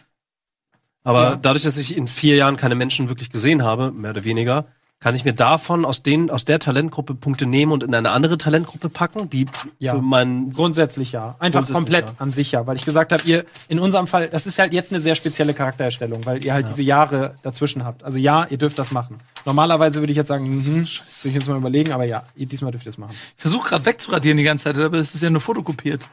[1.04, 1.36] Aber Ja.
[1.38, 4.68] dadurch, dass ich in vier Jahren keine Menschen wirklich gesehen habe, mehr oder weniger,
[5.00, 8.38] kann ich mir davon aus den, aus der Talentgruppe Punkte nehmen und in eine andere
[8.38, 9.46] Talentgruppe packen, die
[9.78, 9.94] Ja.
[9.94, 11.36] für meinen Grundsätzlich ja.
[11.38, 12.16] Einfach Grundsätzlich komplett ja.
[12.18, 12.66] an sich ja.
[12.66, 15.54] Weil ich gesagt habe, ihr, in unserem Fall, das ist halt jetzt eine sehr spezielle
[15.54, 18.04] Charaktererstellung, weil ihr halt diese Jahre dazwischen habt.
[18.04, 19.20] Also ja, ihr dürft das machen.
[19.46, 22.72] Normalerweise würde ich jetzt sagen, mhm, scheiße, ich jetzt mal überlegen, aber ja, ihr, diesmal
[22.72, 23.14] dürft ihr das machen.
[23.14, 26.10] Ich versuche gerade wegzuradieren die ganze Zeit, aber es ist ja nur fotokopiert.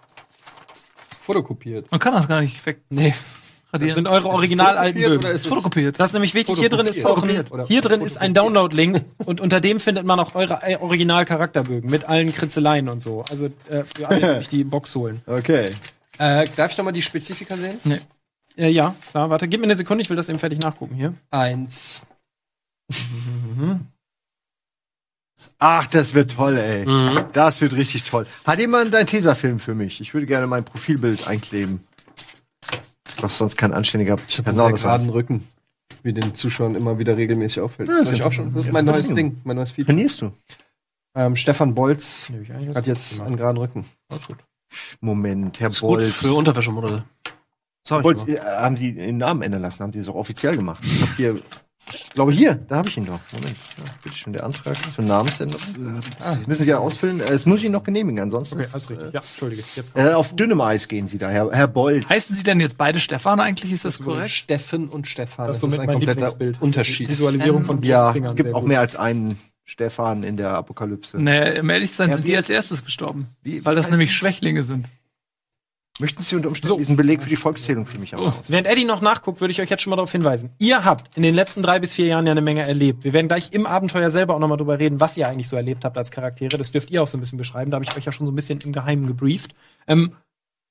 [1.21, 1.91] Fotokopiert.
[1.91, 2.83] Man kann das gar nicht weg.
[2.91, 3.15] Nee.
[3.79, 5.35] Das sind eure original alten Fotokopiert oder Bögen.
[5.35, 6.01] ist es fotokopiert.
[6.01, 6.59] Das ist nämlich wichtig.
[6.59, 10.21] Hier drin ist auch ein, hier drin ist ein Download-Link und unter dem findet man
[10.21, 13.25] auch eure äh, Original-Charakterbögen mit allen Kritzeleien und so.
[13.31, 15.21] Also äh, für alle, die sich die Box holen.
[15.35, 15.69] Okay.
[16.19, 17.77] Äh, darf ich noch mal die Spezifika sehen?
[17.85, 17.99] Nee.
[18.57, 21.15] Äh, ja, klar, warte, gib mir eine Sekunde, ich will das eben fertig nachgucken hier.
[21.31, 22.03] Eins.
[25.59, 26.87] Ach, das wird toll, ey.
[26.87, 27.25] Mhm.
[27.33, 28.27] Das wird richtig toll.
[28.47, 30.01] Hat jemand einen Tesafilm für mich?
[30.01, 31.85] Ich würde gerne mein Profilbild einkleben.
[33.25, 35.49] Doch sonst kein anständiger Ich habe einen geraden Rücken,
[36.03, 37.89] wie den Zuschauern immer wieder regelmäßig auffällt.
[37.89, 38.53] Ja, Das, ist sag ich auch schon.
[38.53, 39.87] das ist mein das neues ist Ding, mein neues Feature.
[39.95, 40.33] Trainierst du?
[41.15, 42.31] Ähm, Stefan Bolz
[42.75, 43.87] hat jetzt einen geraden Rücken.
[45.01, 46.17] Moment, Herr ist gut Bolz.
[46.17, 47.05] für Unterwäschemodelle.
[47.89, 49.83] Bolz, äh, haben Sie den Namen ändern lassen?
[49.83, 50.83] Haben die das auch offiziell gemacht?
[50.85, 51.35] Ich hab hier,
[51.93, 53.21] ich glaube hier, da habe ich ihn doch.
[53.33, 55.61] Moment, ja, bitte schön, der Antrag zur Namensänderung.
[56.21, 57.21] Ah, müssen Sie ja ausfüllen.
[57.21, 58.57] Äh, Es muss ich Ihnen noch genehmigen, ansonsten.
[58.57, 59.13] Okay, ist- alles richtig.
[59.15, 59.63] Ja, entschuldige.
[59.77, 59.93] Jetzt.
[59.97, 62.09] Äh, auf dünnem Eis gehen Sie da, Herr, Herr Bolz.
[62.09, 63.73] Heißen sie denn jetzt beide Stefan eigentlich?
[63.73, 64.31] Ist das korrekt?
[64.31, 65.47] Steffen und Stefan.
[65.49, 66.33] Das ist Das, ist ein kompletter.
[66.61, 67.09] Unterschied.
[67.09, 71.19] Visualisierung von ja, Fingern, es gibt auch mehr als einen Stefan in der Apokalypse.
[71.19, 73.29] Nee, um ehrlich zu sein, Ja, sind die als erstes gestorben.
[73.43, 74.89] Wie- weil das nämlich Schwächlinge sind.
[76.01, 76.77] Möchten Sie unter Umständen So.
[76.79, 78.43] diesen Beleg für die Volkszählung für mich aus?
[78.49, 80.51] Während Eddie noch nachguckt, würde ich euch jetzt schon mal darauf hinweisen.
[80.59, 83.05] Ihr habt in den letzten drei bis vier Jahren ja eine Menge erlebt.
[83.05, 85.55] Wir werden gleich im Abenteuer selber auch noch mal drüber reden, was ihr eigentlich so
[85.55, 86.59] erlebt habt als Charaktere.
[86.59, 87.71] Das dürft ihr auch so ein bisschen beschreiben.
[87.71, 89.55] Da habe ich euch ja schon so ein bisschen im Geheimen gebrieft.
[89.87, 90.17] Ähm,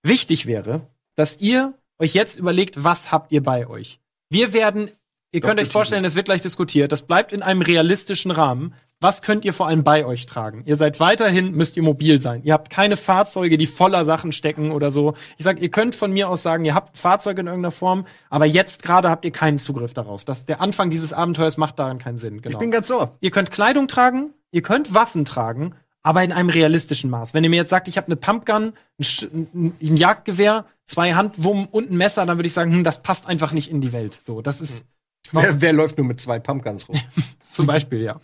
[0.06, 4.02] wichtig wäre, dass ihr euch jetzt überlegt, was habt ihr bei euch?
[4.30, 4.90] Wir werden,
[5.32, 6.92] ihr könnt euch vorstellen, es wird gleich diskutiert.
[6.92, 8.74] Das bleibt in einem realistischen Rahmen.
[9.04, 10.64] Was könnt ihr vor allem bei euch tragen?
[10.66, 12.42] Ihr seid weiterhin, müsst ihr mobil sein.
[12.46, 15.16] Ihr habt keine Fahrzeuge, die voller Sachen stecken oder so.
[15.38, 18.46] Ich sag, ihr könnt von mir aus sagen, ihr habt Fahrzeuge in irgendeiner Form, aber
[18.46, 20.24] jetzt gerade habt ihr keinen Zugriff darauf.
[20.24, 22.42] Das, der Anfang dieses Abenteuers macht daran keinen Sinn.
[22.42, 22.54] Genau.
[22.54, 23.10] Ich bin ganz so.
[23.20, 27.34] Ihr könnt Kleidung tragen, ihr könnt Waffen tragen, aber in einem realistischen Maß.
[27.34, 31.92] Wenn ihr mir jetzt sagt, ich habe eine Pumpgun, ein, ein, Jagdgewehr, zwei Handwummen und
[31.92, 34.18] ein Messer, dann würde ich sagen, hm, das passt einfach nicht in die Welt.
[34.22, 34.86] So, das ist
[35.32, 37.00] Wer, wer läuft nur mit zwei Pumpguns rum?
[37.52, 38.20] zum Beispiel, ja.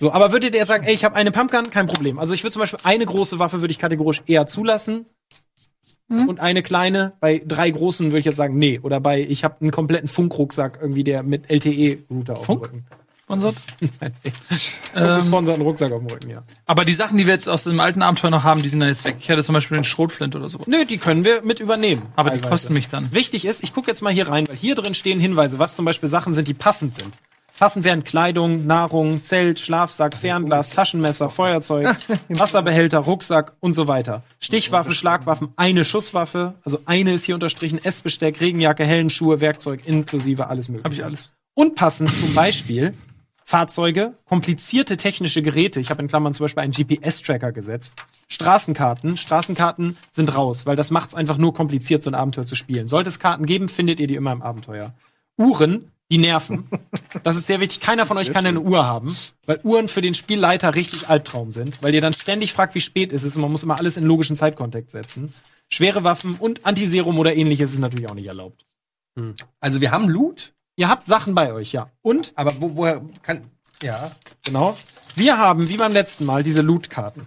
[0.00, 2.18] So, aber würdet ihr jetzt sagen, ey, ich habe eine Pumpgun, kein Problem.
[2.18, 5.06] Also ich würde zum Beispiel eine große Waffe würde ich kategorisch eher zulassen.
[6.08, 7.14] und eine kleine.
[7.20, 8.78] Bei drei großen würde ich jetzt sagen, nee.
[8.82, 12.62] Oder bei, ich habe einen kompletten Funkrucksack irgendwie, der mit LTE-Router auf Funk?
[12.62, 12.86] dem Rücken.
[13.24, 13.56] Sponsort?
[14.00, 14.12] Nein.
[14.96, 16.42] Ähm, Sponsor einen Rucksack auf dem Rücken, ja.
[16.64, 18.88] Aber die Sachen, die wir jetzt aus dem alten Abenteuer noch haben, die sind dann
[18.88, 19.16] jetzt weg.
[19.20, 20.60] Ich hatte zum Beispiel den Schrotflint oder so.
[20.64, 22.02] Nö, die können wir mit übernehmen.
[22.16, 22.50] Aber die teilweise.
[22.50, 23.12] kosten mich dann.
[23.12, 25.84] Wichtig ist, ich gucke jetzt mal hier rein, weil hier drin stehen Hinweise, was zum
[25.84, 27.18] Beispiel Sachen sind, die passend sind.
[27.58, 31.88] Passend wären Kleidung, Nahrung, Zelt, Schlafsack, Fernglas, Taschenmesser, Feuerzeug,
[32.28, 34.22] Wasserbehälter, Rucksack und so weiter.
[34.38, 40.68] Stichwaffen, Schlagwaffen, eine Schusswaffe, also eine ist hier unterstrichen, Essbesteck, Regenjacke, Hellenschuhe, Werkzeug, inklusive alles
[40.68, 40.84] mögliche.
[40.84, 41.30] Habe ich alles.
[41.54, 42.94] Und passend zum Beispiel
[43.44, 45.80] Fahrzeuge, komplizierte technische Geräte.
[45.80, 48.04] Ich habe in Klammern zum Beispiel einen GPS-Tracker gesetzt.
[48.28, 49.16] Straßenkarten.
[49.16, 52.86] Straßenkarten sind raus, weil das macht es einfach nur kompliziert, so ein Abenteuer zu spielen.
[52.86, 54.92] Sollte es Karten geben, findet ihr die immer im Abenteuer.
[55.36, 56.68] Uhren, die nerven.
[57.22, 57.80] Das ist sehr wichtig.
[57.80, 61.82] Keiner von euch kann eine Uhr haben, weil Uhren für den Spielleiter richtig Albtraum sind,
[61.82, 64.04] weil ihr dann ständig fragt, wie spät es ist und man muss immer alles in
[64.04, 65.32] logischen Zeitkontext setzen.
[65.68, 68.64] Schwere Waffen und Antiserum oder ähnliches ist natürlich auch nicht erlaubt.
[69.60, 71.90] Also wir haben Loot, Ihr habt Sachen bei euch, ja.
[72.02, 73.50] Und aber wo, woher kann.
[73.82, 74.12] Ja.
[74.44, 74.76] Genau.
[75.16, 77.26] Wir haben, wie beim letzten Mal, diese Loot-Karten.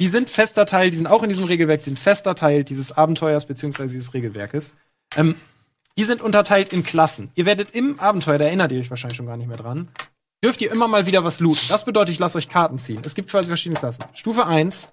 [0.00, 3.46] Die sind fester Teil, die sind auch in diesem Regelwerk, sind fester Teil dieses Abenteuers
[3.46, 4.76] beziehungsweise dieses Regelwerkes.
[5.14, 5.36] Ähm,
[5.98, 7.30] die sind unterteilt in Klassen.
[7.34, 9.88] Ihr werdet im Abenteuer, da erinnert ihr euch wahrscheinlich schon gar nicht mehr dran,
[10.42, 11.66] dürft ihr immer mal wieder was looten.
[11.68, 13.02] Das bedeutet, ich lasse euch Karten ziehen.
[13.04, 14.04] Es gibt quasi verschiedene Klassen.
[14.14, 14.92] Stufe 1,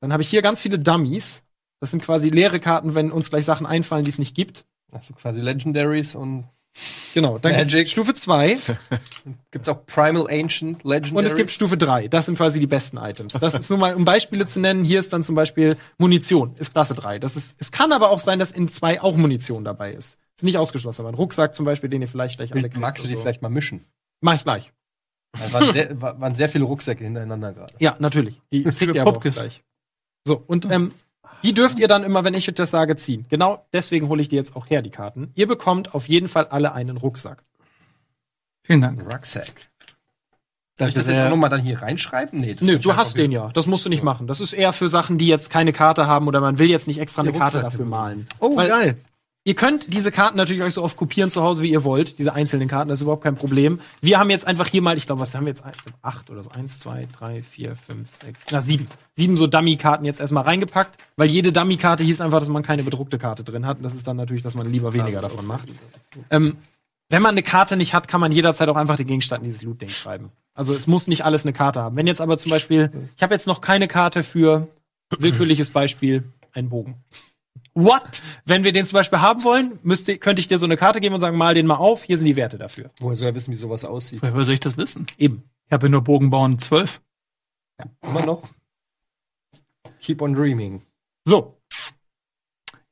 [0.00, 1.42] dann habe ich hier ganz viele Dummies.
[1.80, 4.64] Das sind quasi leere Karten, wenn uns gleich Sachen einfallen, die es nicht gibt.
[4.92, 6.44] Also quasi Legendaries und
[7.14, 7.72] Genau, dann Magic.
[7.72, 8.58] gibt's Stufe 2
[9.50, 11.12] gibt's auch Primal Ancient Legendaries.
[11.12, 12.06] Und es gibt Stufe 3.
[12.06, 13.32] Das sind quasi die besten Items.
[13.34, 14.84] Das ist nur mal, um Beispiele zu nennen.
[14.84, 16.54] Hier ist dann zum Beispiel Munition.
[16.58, 17.18] Ist Klasse 3.
[17.18, 20.18] Das ist, es kann aber auch sein, dass in 2 auch Munition dabei ist.
[20.38, 21.02] Ist nicht ausgeschlossen.
[21.02, 22.80] Aber ein Rucksack zum Beispiel, den ihr vielleicht gleich alle kennt.
[22.80, 23.20] Magst du die so.
[23.20, 23.84] vielleicht mal mischen?
[24.20, 24.72] Mach ich gleich.
[25.32, 27.74] Da waren sehr, wa- waren sehr viele Rucksäcke hintereinander gerade.
[27.78, 28.40] Ja, natürlich.
[28.52, 29.62] Die kriegt ihr aber auch gleich.
[30.26, 30.92] So, und ähm,
[31.44, 33.26] die dürft ihr dann immer, wenn ich euch das sage, ziehen.
[33.28, 35.30] Genau deswegen hole ich die jetzt auch her, die Karten.
[35.34, 37.42] Ihr bekommt auf jeden Fall alle einen Rucksack.
[38.62, 39.00] Vielen Dank.
[39.12, 39.46] Rucksack.
[40.76, 42.40] Darf ich das jetzt auch nochmal dann hier reinschreiben?
[42.40, 43.48] Nee, das Nö, du hast den ja.
[43.52, 44.28] Das musst du nicht machen.
[44.28, 47.00] Das ist eher für Sachen, die jetzt keine Karte haben oder man will jetzt nicht
[47.00, 48.28] extra eine Karte dafür malen.
[48.38, 48.98] Oh, Weil- geil.
[49.48, 52.18] Ihr könnt diese Karten natürlich euch so oft kopieren zu Hause, wie ihr wollt.
[52.18, 53.80] Diese einzelnen Karten, das ist überhaupt kein Problem.
[54.02, 55.62] Wir haben jetzt einfach hier mal, ich glaube, was haben wir jetzt?
[56.02, 56.50] Acht oder so.
[56.50, 58.84] Eins, zwei, drei, vier, fünf, sechs, na sieben.
[59.14, 63.18] Sieben so Dummy-Karten jetzt erstmal reingepackt, weil jede Dummy-Karte hieß einfach, dass man keine bedruckte
[63.18, 63.78] Karte drin hat.
[63.78, 65.72] Und das ist dann natürlich, dass man lieber weniger davon macht.
[66.28, 66.58] Ähm,
[67.08, 69.62] wenn man eine Karte nicht hat, kann man jederzeit auch einfach den Gegenstand in dieses
[69.62, 70.30] Loot-Ding schreiben.
[70.52, 71.96] Also es muss nicht alles eine Karte haben.
[71.96, 74.68] Wenn jetzt aber zum Beispiel, ich habe jetzt noch keine Karte für
[75.18, 76.96] willkürliches Beispiel, einen Bogen.
[77.80, 78.22] What?
[78.44, 81.14] Wenn wir den zum Beispiel haben wollen, müsste, könnte ich dir so eine Karte geben
[81.14, 82.90] und sagen, mal den mal auf, hier sind die Werte dafür.
[82.98, 84.20] Woher soll er wissen, wie sowas aussieht?
[84.20, 85.06] Woher soll ich das wissen?
[85.16, 85.44] Eben.
[85.66, 87.00] Ich habe ja nur Bogenbauen 12.
[88.02, 88.42] Immer noch?
[90.00, 90.82] Keep on dreaming.
[91.24, 91.56] So,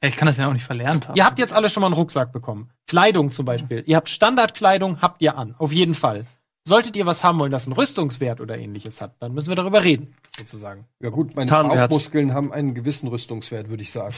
[0.02, 1.16] Ja, ich kann das ja auch nicht verlernt haben.
[1.16, 2.70] ihr habt jetzt alle schon mal einen Rucksack bekommen.
[2.86, 3.82] Kleidung zum Beispiel.
[3.86, 5.54] Ihr habt Standardkleidung, habt ihr an.
[5.58, 6.26] Auf jeden Fall.
[6.64, 9.82] Solltet ihr was haben wollen, das einen Rüstungswert oder ähnliches hat, dann müssen wir darüber
[9.84, 10.84] reden, sozusagen.
[11.00, 11.90] Ja gut, meine Tarnwert.
[11.90, 14.14] Bauchmuskeln haben einen gewissen Rüstungswert, würde ich sagen.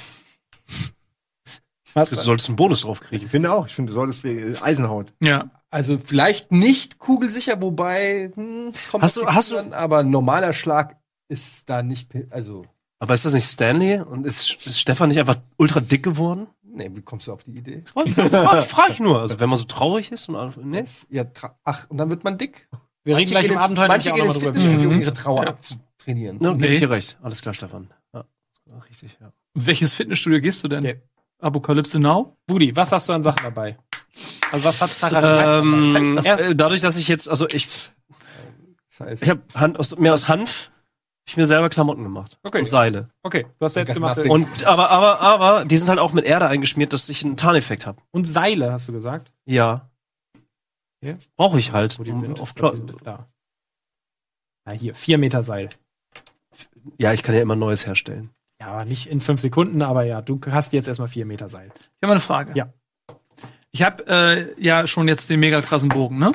[1.94, 2.10] Was?
[2.10, 3.28] Du solltest einen Bonus drauf Ich kriegen.
[3.28, 3.66] finde auch.
[3.66, 5.12] Ich finde, du solltest wie Eisenhaut.
[5.20, 5.50] Ja.
[5.70, 10.52] Also vielleicht nicht kugelsicher, wobei hm, kommt Hast du- hast du- an, aber ein normaler
[10.52, 10.96] Schlag
[11.28, 12.64] ist da nicht also
[13.00, 14.00] Aber ist das nicht Stanley?
[14.00, 16.46] Und ist, ist Stefan nicht einfach ultra dick geworden?
[16.62, 17.82] nee, wie kommst du auf die Idee?
[17.86, 19.20] frag, frag ich nur.
[19.20, 20.84] Also wenn man so traurig ist und alles- nee.
[21.10, 21.24] Ja,
[21.64, 22.68] ach, und dann wird man dick.
[23.04, 24.36] Wir reden gleich im ins- Abenteuer manche gehen ins.
[24.38, 25.00] Fitnessstudio, um Mhm.
[25.02, 25.48] ihre Trauer Ja.
[25.50, 26.38] abzutrainieren.
[26.38, 26.58] Ne, Okay.
[26.60, 27.18] gebe ich dir recht.
[27.22, 27.90] Alles klar, Stefan.
[28.14, 28.24] Ja,
[28.66, 29.32] Ja, richtig, ja.
[29.54, 30.80] Welches Fitnessstudio gehst du denn?
[30.84, 31.00] Okay.
[31.40, 32.36] Apokalypse Now?
[32.46, 33.78] Budi, was hast du an Sachen dabei?
[34.50, 36.36] Also was hat's da Ähm, Ja.
[36.36, 37.90] äh, dadurch, dass ich jetzt, also ich,
[38.98, 40.70] Das ich habe Hand aus, mir aus Hanf
[41.28, 42.60] ich mir selber Klamotten gemacht Okay.
[42.60, 43.10] und Seile.
[43.22, 44.16] Okay, du hast selbst gemacht.
[44.16, 44.32] nothing.
[44.32, 47.86] Und aber aber aber die sind halt auch mit Erde eingeschmiert, dass ich einen Tarneffekt
[47.86, 48.00] habe.
[48.12, 49.30] Und Seile, hast du gesagt?
[49.44, 49.90] Ja.
[51.04, 51.14] Ja.
[51.36, 51.98] Brauche ich halt.
[51.98, 52.40] Wo die um sind?
[52.40, 52.72] auf Klo-
[53.04, 53.28] da.
[54.66, 55.68] Ja, hier, vier Meter Seil.
[56.98, 58.30] ja, ich kann ja immer Neues herstellen.
[58.60, 61.70] Ja, aber nicht in fünf Sekunden, aber ja, du hast jetzt erstmal vier Meter Seil.
[61.76, 62.52] Ich habe mal eine Frage.
[62.56, 62.72] Ja.
[63.70, 66.32] Ich habe äh, ja schon jetzt den mega krassen Bogen, ne?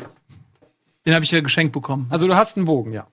[1.06, 2.08] Den habe ich ja geschenkt bekommen.
[2.10, 3.08] Also du hast einen Bogen, ja.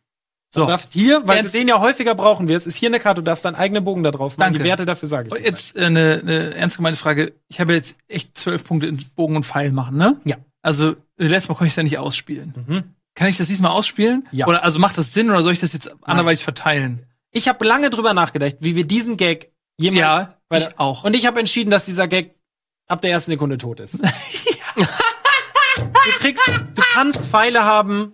[0.53, 0.63] So.
[0.63, 2.99] Du darfst hier, weil Jetzt- wir den ja häufiger brauchen wir, es ist hier eine
[3.01, 4.47] Karte, du darfst deinen eigenen Bogen da drauf machen.
[4.53, 4.59] Danke.
[4.61, 7.33] Die Werte dafür sage ich Oh, dir Jetzt äh, eine, eine ernst gemeinte Frage.
[7.49, 10.21] Ich habe jetzt echt zwölf Punkte in Bogen und Pfeil machen, ne?
[10.25, 10.37] Ja.
[10.63, 12.55] Also letztes Mal konnte ich es ja nicht ausspielen.
[12.67, 12.83] Mhm.
[13.15, 14.27] Kann ich das diesmal ausspielen?
[14.33, 14.47] Ja.
[14.47, 17.07] Oder also macht das Sinn oder soll ich das jetzt anderweitig verteilen?
[17.33, 20.01] Ich habe lange drüber nachgedacht, wie wir diesen Gag jemals.
[20.01, 21.05] Ja, weil- ich auch.
[21.05, 22.35] Und ich habe entschieden, dass dieser Gag
[22.89, 24.01] ab der ersten Sekunde tot ist.
[24.77, 24.85] du
[26.19, 28.13] kriegst, du kannst Pfeile haben.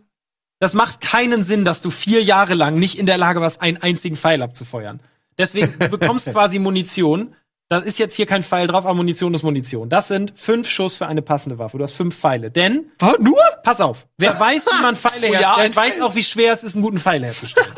[0.58, 3.76] Das macht keinen Sinn, dass du vier Jahre lang nicht in der Lage warst, einen
[3.76, 5.00] einzigen Pfeil abzufeuern.
[5.38, 7.34] Deswegen, du bekommst quasi Munition.
[7.68, 9.88] Da ist jetzt hier kein Pfeil drauf, aber Munition ist Munition.
[9.90, 11.76] Das sind fünf Schuss für eine passende Waffe.
[11.78, 12.50] Du hast fünf Pfeile.
[12.50, 13.40] Denn, nur?
[13.64, 16.02] pass auf, wer weiß, wie man Pfeile Oh ja, herstellt, ein weiß Pfeil.
[16.04, 17.68] auch, wie schwer es ist, einen guten Pfeil herzustellen.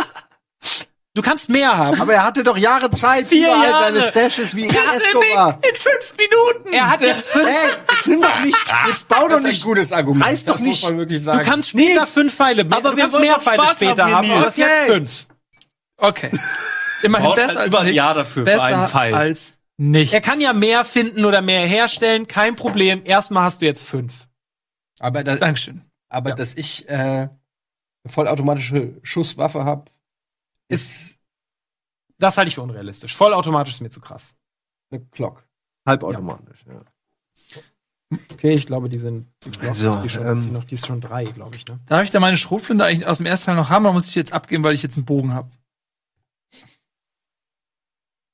[1.15, 2.01] Du kannst mehr haben.
[2.01, 3.95] Aber er hatte doch Jahre Zeit, Vier überall Jahre.
[3.97, 5.59] seine Stashes wie in Escobar.
[5.75, 6.73] fünf Minuten!
[6.73, 7.47] er hat jetzt fünf.
[7.49, 8.57] Hey, jetzt nimm doch nicht,
[8.89, 9.63] jetzt bau doch Das nicht.
[9.65, 10.25] gutes Argument.
[10.25, 10.83] Reiß doch das nicht.
[10.83, 13.77] muss man wirklich Du kannst später fünf Pfeile, Aber du wir kannst mehr Pfeile Spaß
[13.77, 14.29] später haben, haben.
[14.29, 14.41] Nils.
[14.41, 15.27] Du hast jetzt fünf.
[15.97, 16.31] Okay.
[17.03, 17.97] Immerhin besser halt als über ein nichts.
[17.97, 19.15] Jahr dafür, für besser einen Pfeil.
[19.15, 20.13] als nichts.
[20.13, 23.03] Er kann ja mehr finden oder mehr herstellen, kein Problem.
[23.05, 24.27] Erstmal hast du jetzt fünf.
[24.99, 25.83] aber das, Dankeschön.
[26.09, 26.37] aber Ja.
[26.37, 27.31] dass ich äh, eine
[28.07, 29.85] vollautomatische Schusswaffe habe,
[30.69, 31.19] ist
[32.19, 33.15] Das halte ich für unrealistisch.
[33.15, 34.37] Vollautomatisch ist mir zu krass.
[34.91, 35.45] eine Glock.
[35.87, 36.83] Halbautomatisch, ja.
[38.33, 39.27] Okay, ich glaube, die sind.
[39.45, 41.57] Die Glock Also, ist die, schon, ähm, ist die, noch, die ist schon drei, glaube
[41.57, 41.67] ich.
[41.67, 41.79] Ne?
[41.87, 44.15] Darf ich da meine Schrotflinte eigentlich aus dem ersten Teil noch haben, oder muss ich
[44.15, 45.51] jetzt abgeben, weil ich jetzt einen Bogen habe?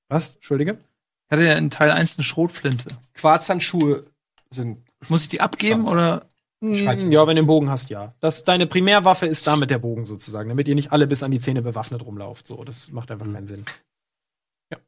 [0.09, 0.33] Was?
[0.33, 0.79] Entschuldige?
[1.27, 2.87] Ich hatte ja in Teil 1 eine Schrotflinte.
[3.15, 4.07] Quarzhandschuhe
[4.51, 6.31] sind Muss ich die abgeben oder?
[6.73, 8.15] Mm, Ja, wenn du den Bogen hast, ja.
[8.21, 11.41] Das, deine Primärwaffe ist damit der Bogen sozusagen, damit ihr nicht alle bis an die
[11.41, 12.47] Zähne bewaffnet rumlauft.
[12.47, 13.65] So, das macht einfach keinen Sinn.
[14.73, 14.79] Ja.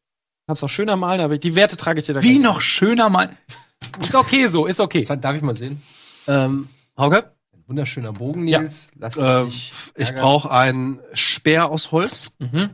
[0.47, 3.31] Kannst auch schöner malen, aber die Werte trage ich dir da Wie noch schöner mal.
[4.01, 5.05] Ist okay so, ist okay.
[5.05, 5.83] Darf ich mal sehen?
[6.27, 7.31] Ähm, Hauke?
[7.53, 8.61] Ein wunderschöner Bogen, Ja.
[8.61, 8.91] Nils.
[8.99, 12.71] Lass dich Äh, nicht ich brauche einen Speer aus Holz Mhm.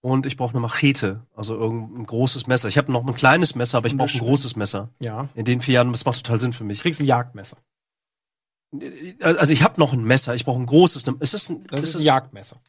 [0.00, 2.68] und ich brauche eine Machete, also irgendein großes Messer.
[2.68, 4.88] Ich habe noch ein kleines Messer, aber ich brauche ein großes Messer.
[4.98, 5.28] Ja.
[5.34, 6.80] In den vier Jahren, das macht total Sinn für Du mich.
[6.82, 7.56] kriegst ein Jagdmesser.
[9.20, 11.04] Also ich habe noch ein Messer, ich brauche ein großes.
[11.20, 12.60] Ist das ein, Das ist, ein Jagdmesser.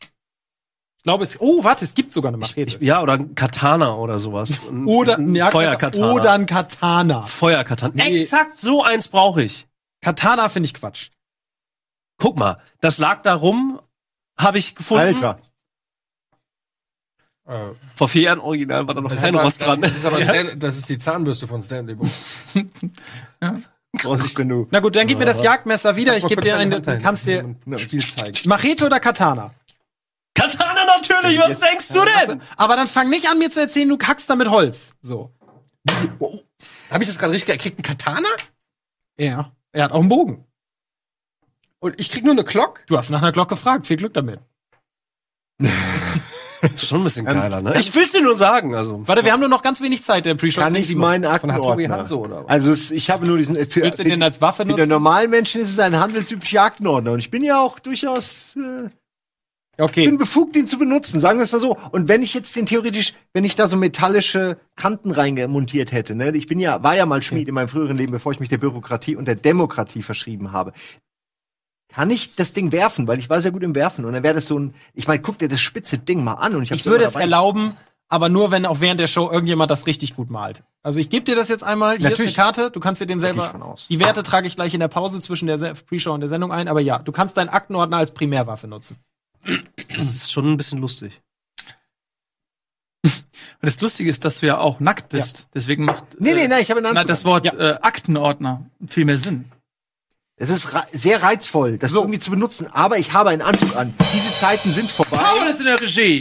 [0.97, 1.39] Ich glaube, es.
[1.39, 2.78] Oh, warte, es gibt sogar eine ich, Machete.
[2.78, 4.68] ich, ja, oder ein Katana oder sowas.
[4.70, 6.12] Ein, oder ein ein Feuerkatana.
[6.14, 7.22] Oder ein Katana.
[7.22, 7.93] Feuerkatana.
[7.95, 8.22] Nee.
[8.22, 9.68] Exakt so eins brauche ich.
[10.02, 11.10] Katana finde ich Quatsch.
[12.18, 13.80] Guck mal, das lag da rum,
[14.38, 15.24] habe ich gefunden.
[15.24, 15.39] Alter.
[17.95, 19.82] Vor vier Jahren original war da noch Das kein Rost dran.
[19.82, 21.95] Das ist aber Stan, das ist die Zahnbürste von Stanley.
[21.95, 22.08] Book.
[24.00, 24.68] Vorsicht, wenn du.
[24.72, 26.16] Na gut, dann gib mir das Jagdmesser wieder.
[26.18, 27.44] Ich gebe dir dahin, Kannst dir.
[27.66, 28.38] ein Spiel zeigen.
[28.50, 29.54] Machete oder Katana?
[30.34, 32.42] Katana natürlich, was denkst du denn?
[32.56, 34.96] Aber dann fang nicht an, mir zu erzählen, du kackst da mit Holz.
[35.02, 35.34] So.
[36.89, 37.50] Habe ich das gerade richtig?
[37.54, 38.30] Er kriegt einen Katana
[39.20, 39.52] Ja.
[39.74, 40.46] Er hat auch einen Bogen.
[41.80, 42.82] und ich krieg nur eine Glock.
[42.88, 43.88] Du hast nach einer Glocke gefragt.
[43.88, 44.39] Viel Glück damit.
[46.62, 47.80] Das ist schon ein bisschen geiler, ne?
[47.80, 49.01] Ich will's dir nur sagen, also.
[49.07, 50.62] Warte, wir haben nur noch ganz wenig Zeit, der Pre-Show.
[50.62, 51.97] Kann ich meinen Aktenordner?
[51.97, 52.49] Hanzo oder was?
[52.49, 53.55] Also ich habe nur diesen.
[53.55, 54.89] Für, Willst du für, den als Waffe für den nutzen?
[54.89, 58.55] normalen Menschen ist es ein handelsüblicher Aktenordner und ich bin ja auch durchaus.
[58.55, 58.86] Äh,
[59.78, 60.05] ich Okay.
[60.05, 61.76] bin befugt, ihn zu benutzen, sagen wir es mal so.
[61.91, 66.36] Und wenn ich jetzt den theoretisch, wenn ich da so metallische Kanten reingemontiert hätte, ne,
[66.36, 68.57] ich bin ja, war ja mal Schmied in meinem früheren Leben, bevor ich mich der
[68.59, 70.74] Bürokratie und der Demokratie verschrieben habe.
[71.94, 74.36] Kann ich das Ding werfen, weil ich war sehr gut im Werfen und dann wäre
[74.36, 76.82] das so ein, ich meine, guck dir das spitze Ding mal an und ich, hab's
[76.82, 77.76] Ich würde es erlauben,
[78.08, 80.64] aber nur, wenn auch während der Show irgendjemand das richtig gut malt.
[80.84, 81.98] Also ich gebe dir das jetzt einmal.
[81.98, 82.32] Hier Natürlich.
[82.32, 82.72] ist eine Karte.
[82.72, 83.78] Du kannst dir den selber.
[83.89, 86.68] Die Werte trage ich gleich in der Pause zwischen der Pre-Show und der Sendung ein.
[86.68, 88.98] Aber ja, du kannst deinen Aktenordner als Primärwaffe nutzen.
[89.88, 91.22] Das ist schon ein bisschen lustig.
[93.62, 95.48] Und das Lustige ist, dass du ja auch nackt bist.
[95.54, 97.08] Deswegen macht Nee, nee, äh, nein, ich habe einen na, Anzug.
[97.08, 97.26] das.
[97.26, 99.46] Wort äh, Aktenordner viel mehr Sinn.
[100.42, 103.94] Es ist sehr reizvoll, das irgendwie zu benutzen, aber ich habe einen Anzug an.
[104.12, 105.18] Diese Zeiten sind vorbei.
[105.18, 106.20] Paul ist in der Regie.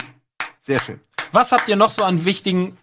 [0.59, 0.99] Sehr schön.
[1.31, 2.77] Was habt ihr noch so an wichtigen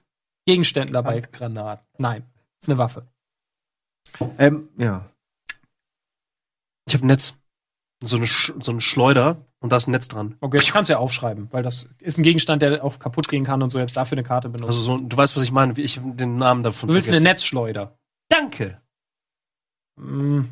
[0.47, 1.21] Gegenständen dabei?
[1.21, 1.87] Granaten.
[1.97, 2.25] Nein,
[2.61, 3.07] ist eine Waffe.
[4.37, 5.09] Ähm, ja.
[6.89, 7.35] Ich habe ein Netz.
[8.03, 10.37] So eine, Sch so eine Schleuder und da ist ein Netz dran.
[10.41, 13.45] Okay, ich kann es ja aufschreiben, weil das ist ein Gegenstand, der auch kaputt gehen
[13.45, 14.71] kann und so jetzt dafür eine Karte benutzen.
[14.71, 15.77] Also so, du weißt, was ich meine.
[15.77, 17.33] wie Ich hab den Namen davon du willst eine vergessen.
[17.33, 17.97] Netzschleuder.
[18.29, 18.81] Danke.
[19.97, 20.45] Mm,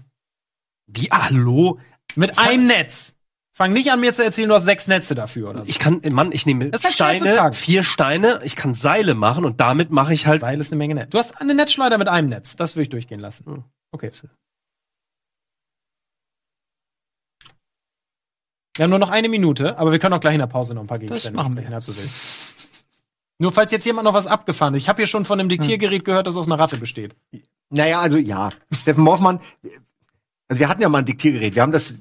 [0.86, 1.78] Wie, hallo?
[2.16, 3.16] mit einem Netz.
[3.52, 5.70] Fang nicht an, mir zu erzählen, du hast sechs Netze dafür oder so.
[5.70, 9.60] Ich kann, Mann, ich nehme Das zu Steine, vier Steine, ich kann Seile machen und
[9.60, 10.42] damit mache ich halt.
[10.42, 11.10] Seil ist eine Menge Netz.
[11.10, 12.56] Du hast eine Netzschleuder mit einem Netz.
[12.56, 13.46] Das würde ich durchgehen lassen.
[13.46, 13.64] Hm.
[13.92, 14.10] Okay.
[18.76, 20.82] Wir haben nur noch eine Minute, aber wir können auch gleich in der Pause noch
[20.82, 21.80] ein paar Gegenstände machen wir.
[23.38, 24.82] Nur falls jetzt jemand noch was abgefahren ist.
[24.82, 27.16] Ich habe hier schon von einem Diktiergerät gehört, das aus einer Ratte besteht.
[27.70, 28.50] Naja, also ja.
[28.70, 29.40] Steffen Morfmann,
[30.48, 31.56] also wir hatten ja mal ein Diktiergerät.
[31.56, 31.96] Wir haben das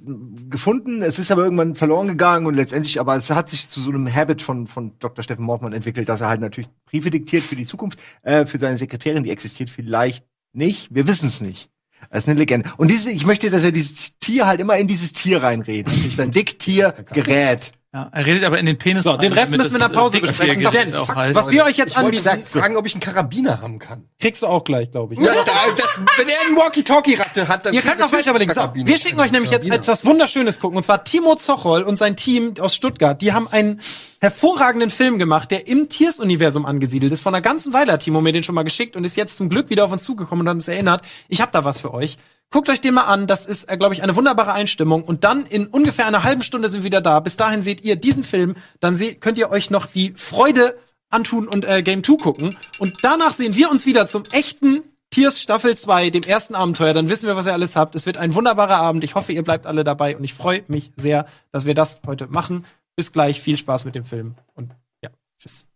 [0.50, 3.90] gefunden, es ist aber irgendwann verloren gegangen und letztendlich, aber es hat sich zu so
[3.90, 5.24] einem Habit von, von Dr.
[5.24, 8.78] Steffen Morfmann entwickelt, dass er halt natürlich Briefe diktiert für die Zukunft, äh, für seine
[8.78, 10.94] Sekretärin, die existiert vielleicht nicht.
[10.94, 11.70] Wir wissen es nicht.
[12.12, 12.70] Das ist eine Legende.
[12.78, 15.88] Und diese, ich möchte, dass er dieses Tier halt immer in dieses Tier reinredet.
[15.88, 17.72] Das ist ein Dikttiergerät.
[17.96, 19.06] Ja, er redet aber in den Penis.
[19.06, 20.60] So, den Rest müssen wir in der Pause besprechen.
[20.60, 23.80] Dicktier-Gerät Denn, was wir euch jetzt Ich anbieten, sagen, fragen, ob ich einen Karabiner haben
[23.80, 24.04] kann.
[24.20, 25.22] kriegst du auch gleich, glaube ich.
[25.22, 28.54] Ja, da, das, wenn er einen Walkie-Talkie-Ratte hat, dann Ihr könnt noch weiter überlegen.
[28.54, 30.76] So, wir schicken euch nämlich jetzt etwas Wunderschönes gucken.
[30.76, 33.22] Und zwar Timo Zochol und sein Team aus Stuttgart.
[33.22, 33.80] Die haben einen
[34.26, 37.22] hervorragenden Film gemacht, der im Tiers-Universum angesiedelt ist.
[37.22, 39.50] Vor einer ganzen Weile hat Timo mir den schon mal geschickt und ist jetzt zum
[39.50, 41.04] Glück wieder auf uns zugekommen und hat uns erinnert.
[41.28, 42.18] Ich habe da was für euch.
[42.50, 43.28] Guckt euch den mal an.
[43.28, 45.04] Das ist, äh, glaube ich, eine wunderbare Einstimmung.
[45.04, 47.20] Und dann in ungefähr einer halben Stunde sind wir wieder da.
[47.20, 48.56] Bis dahin seht ihr diesen Film.
[48.80, 50.76] Dann seht, könnt ihr euch noch die Freude
[51.12, 52.58] antun und äh, Game 2 gucken.
[52.80, 56.96] Und danach sehen wir uns wieder zum echten Tiers Staffel 2, dem ersten Abenteuer.
[56.96, 57.94] Dann wissen wir, was ihr alles habt.
[57.94, 59.04] Es wird ein wunderbarer Abend.
[59.04, 60.18] Ich hoffe, ihr bleibt alle dabei.
[60.18, 62.66] Und ich freue mich sehr, dass wir das heute machen.
[62.96, 63.42] Bis gleich.
[63.42, 64.36] Viel Spaß mit dem Film.
[64.54, 64.74] Und
[65.04, 65.70] ja, tschüss.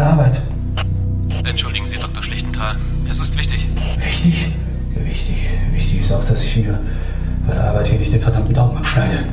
[0.00, 0.40] Der Arbeit.
[1.44, 2.22] Entschuldigen Sie, Dr.
[2.22, 2.76] Schlichtenthal.
[3.06, 3.68] Es ist wichtig.
[3.98, 4.48] Wichtig?
[4.96, 5.36] Ja, wichtig.
[5.74, 6.80] Wichtig ist auch, dass ich mir
[7.46, 9.24] bei der Arbeit hier nicht den verdammten Daumen abschneide.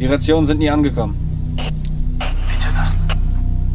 [0.00, 1.14] Die Rationen sind nie angekommen.
[2.16, 2.92] Bitte was?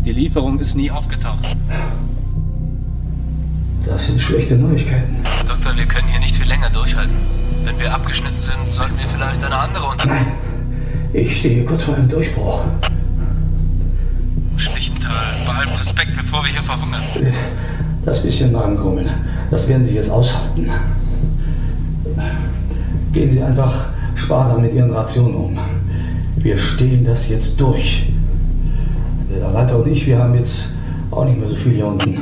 [0.04, 1.56] Die Lieferung ist nie aufgetaucht.
[3.86, 5.26] Das sind schlechte Neuigkeiten.
[5.47, 7.16] Doktor, wir können hier nicht viel länger durchhalten.
[7.64, 10.26] Wenn wir abgeschnitten sind, sollten wir vielleicht eine andere Unterkunft.
[10.26, 10.34] Nein.
[11.14, 12.66] Ich stehe kurz vor einem Durchbruch.
[14.64, 17.03] Schlichtenthal, bei allem Respekt, bevor wir hier verhungern.
[18.05, 19.09] Das bisschen Magenkrummeln,
[19.51, 20.70] das werden Sie jetzt aushalten.
[23.11, 25.59] Gehen Sie einfach sparsam mit Ihren Rationen um.
[26.38, 28.07] Wir stehen das jetzt durch.
[29.30, 30.70] Der Leiter und ich, wir haben jetzt
[31.11, 32.22] auch nicht mehr so viel hier unten.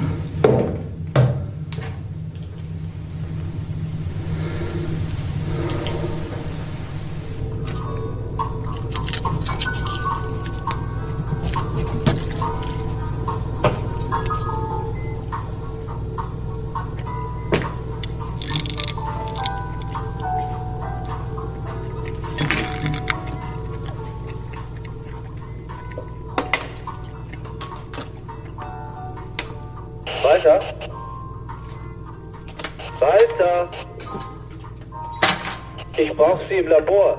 [35.98, 37.18] Ich brauche Sie im Labor.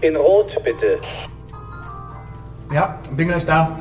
[0.00, 0.98] In Rot, bitte.
[2.72, 3.76] Ja, bin gleich da.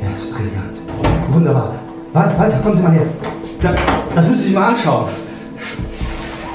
[0.00, 0.78] Ja, ist brillant.
[1.30, 1.74] Wunderbar.
[2.12, 3.06] Wal- Walter, kommen Sie mal her.
[3.60, 3.74] Da,
[4.14, 5.08] das müssen Sie sich mal anschauen.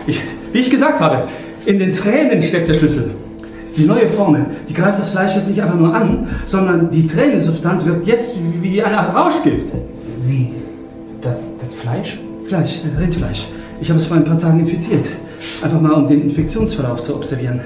[0.08, 0.22] Ich,
[0.54, 1.24] wie ich gesagt habe,
[1.66, 3.12] in den Tränen steckt der Schlüssel.
[3.76, 7.86] Die neue Formel, die greift das Fleisch jetzt nicht einfach nur an, sondern die Tränensubstanz
[7.86, 9.70] wirkt jetzt wie wie eine Art Rauschgift.
[10.26, 10.54] Wie?
[11.22, 12.18] Das, das Fleisch?
[12.50, 13.46] Fleisch, äh, Rindfleisch.
[13.80, 15.06] Ich habe es vor ein paar Tagen infiziert.
[15.62, 17.62] Einfach mal, um den Infektionsverlauf zu observieren.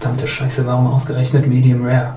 [0.00, 2.16] Verdammte Scheiße, warum ausgerechnet Medium Rare?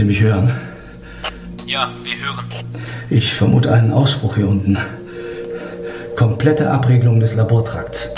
[0.00, 0.58] Sie mich hören?
[1.66, 2.46] Ja, wir hören.
[3.10, 4.78] Ich vermute einen Ausbruch hier unten.
[6.16, 8.14] Komplette Abriegelung des Labortrakts.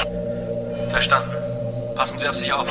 [0.90, 1.32] Verstanden.
[1.96, 2.68] Passen Sie auf sich auf.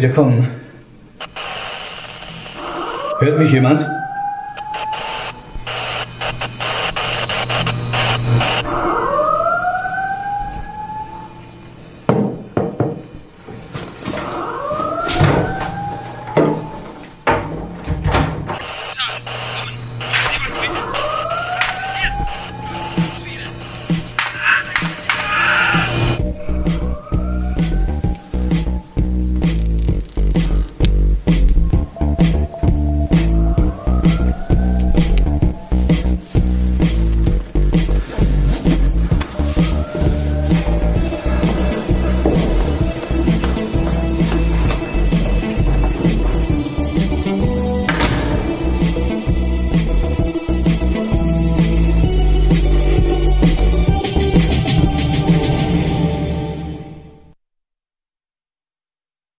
[0.00, 0.48] Bitte kommen.
[3.18, 3.86] Hört mich jemand?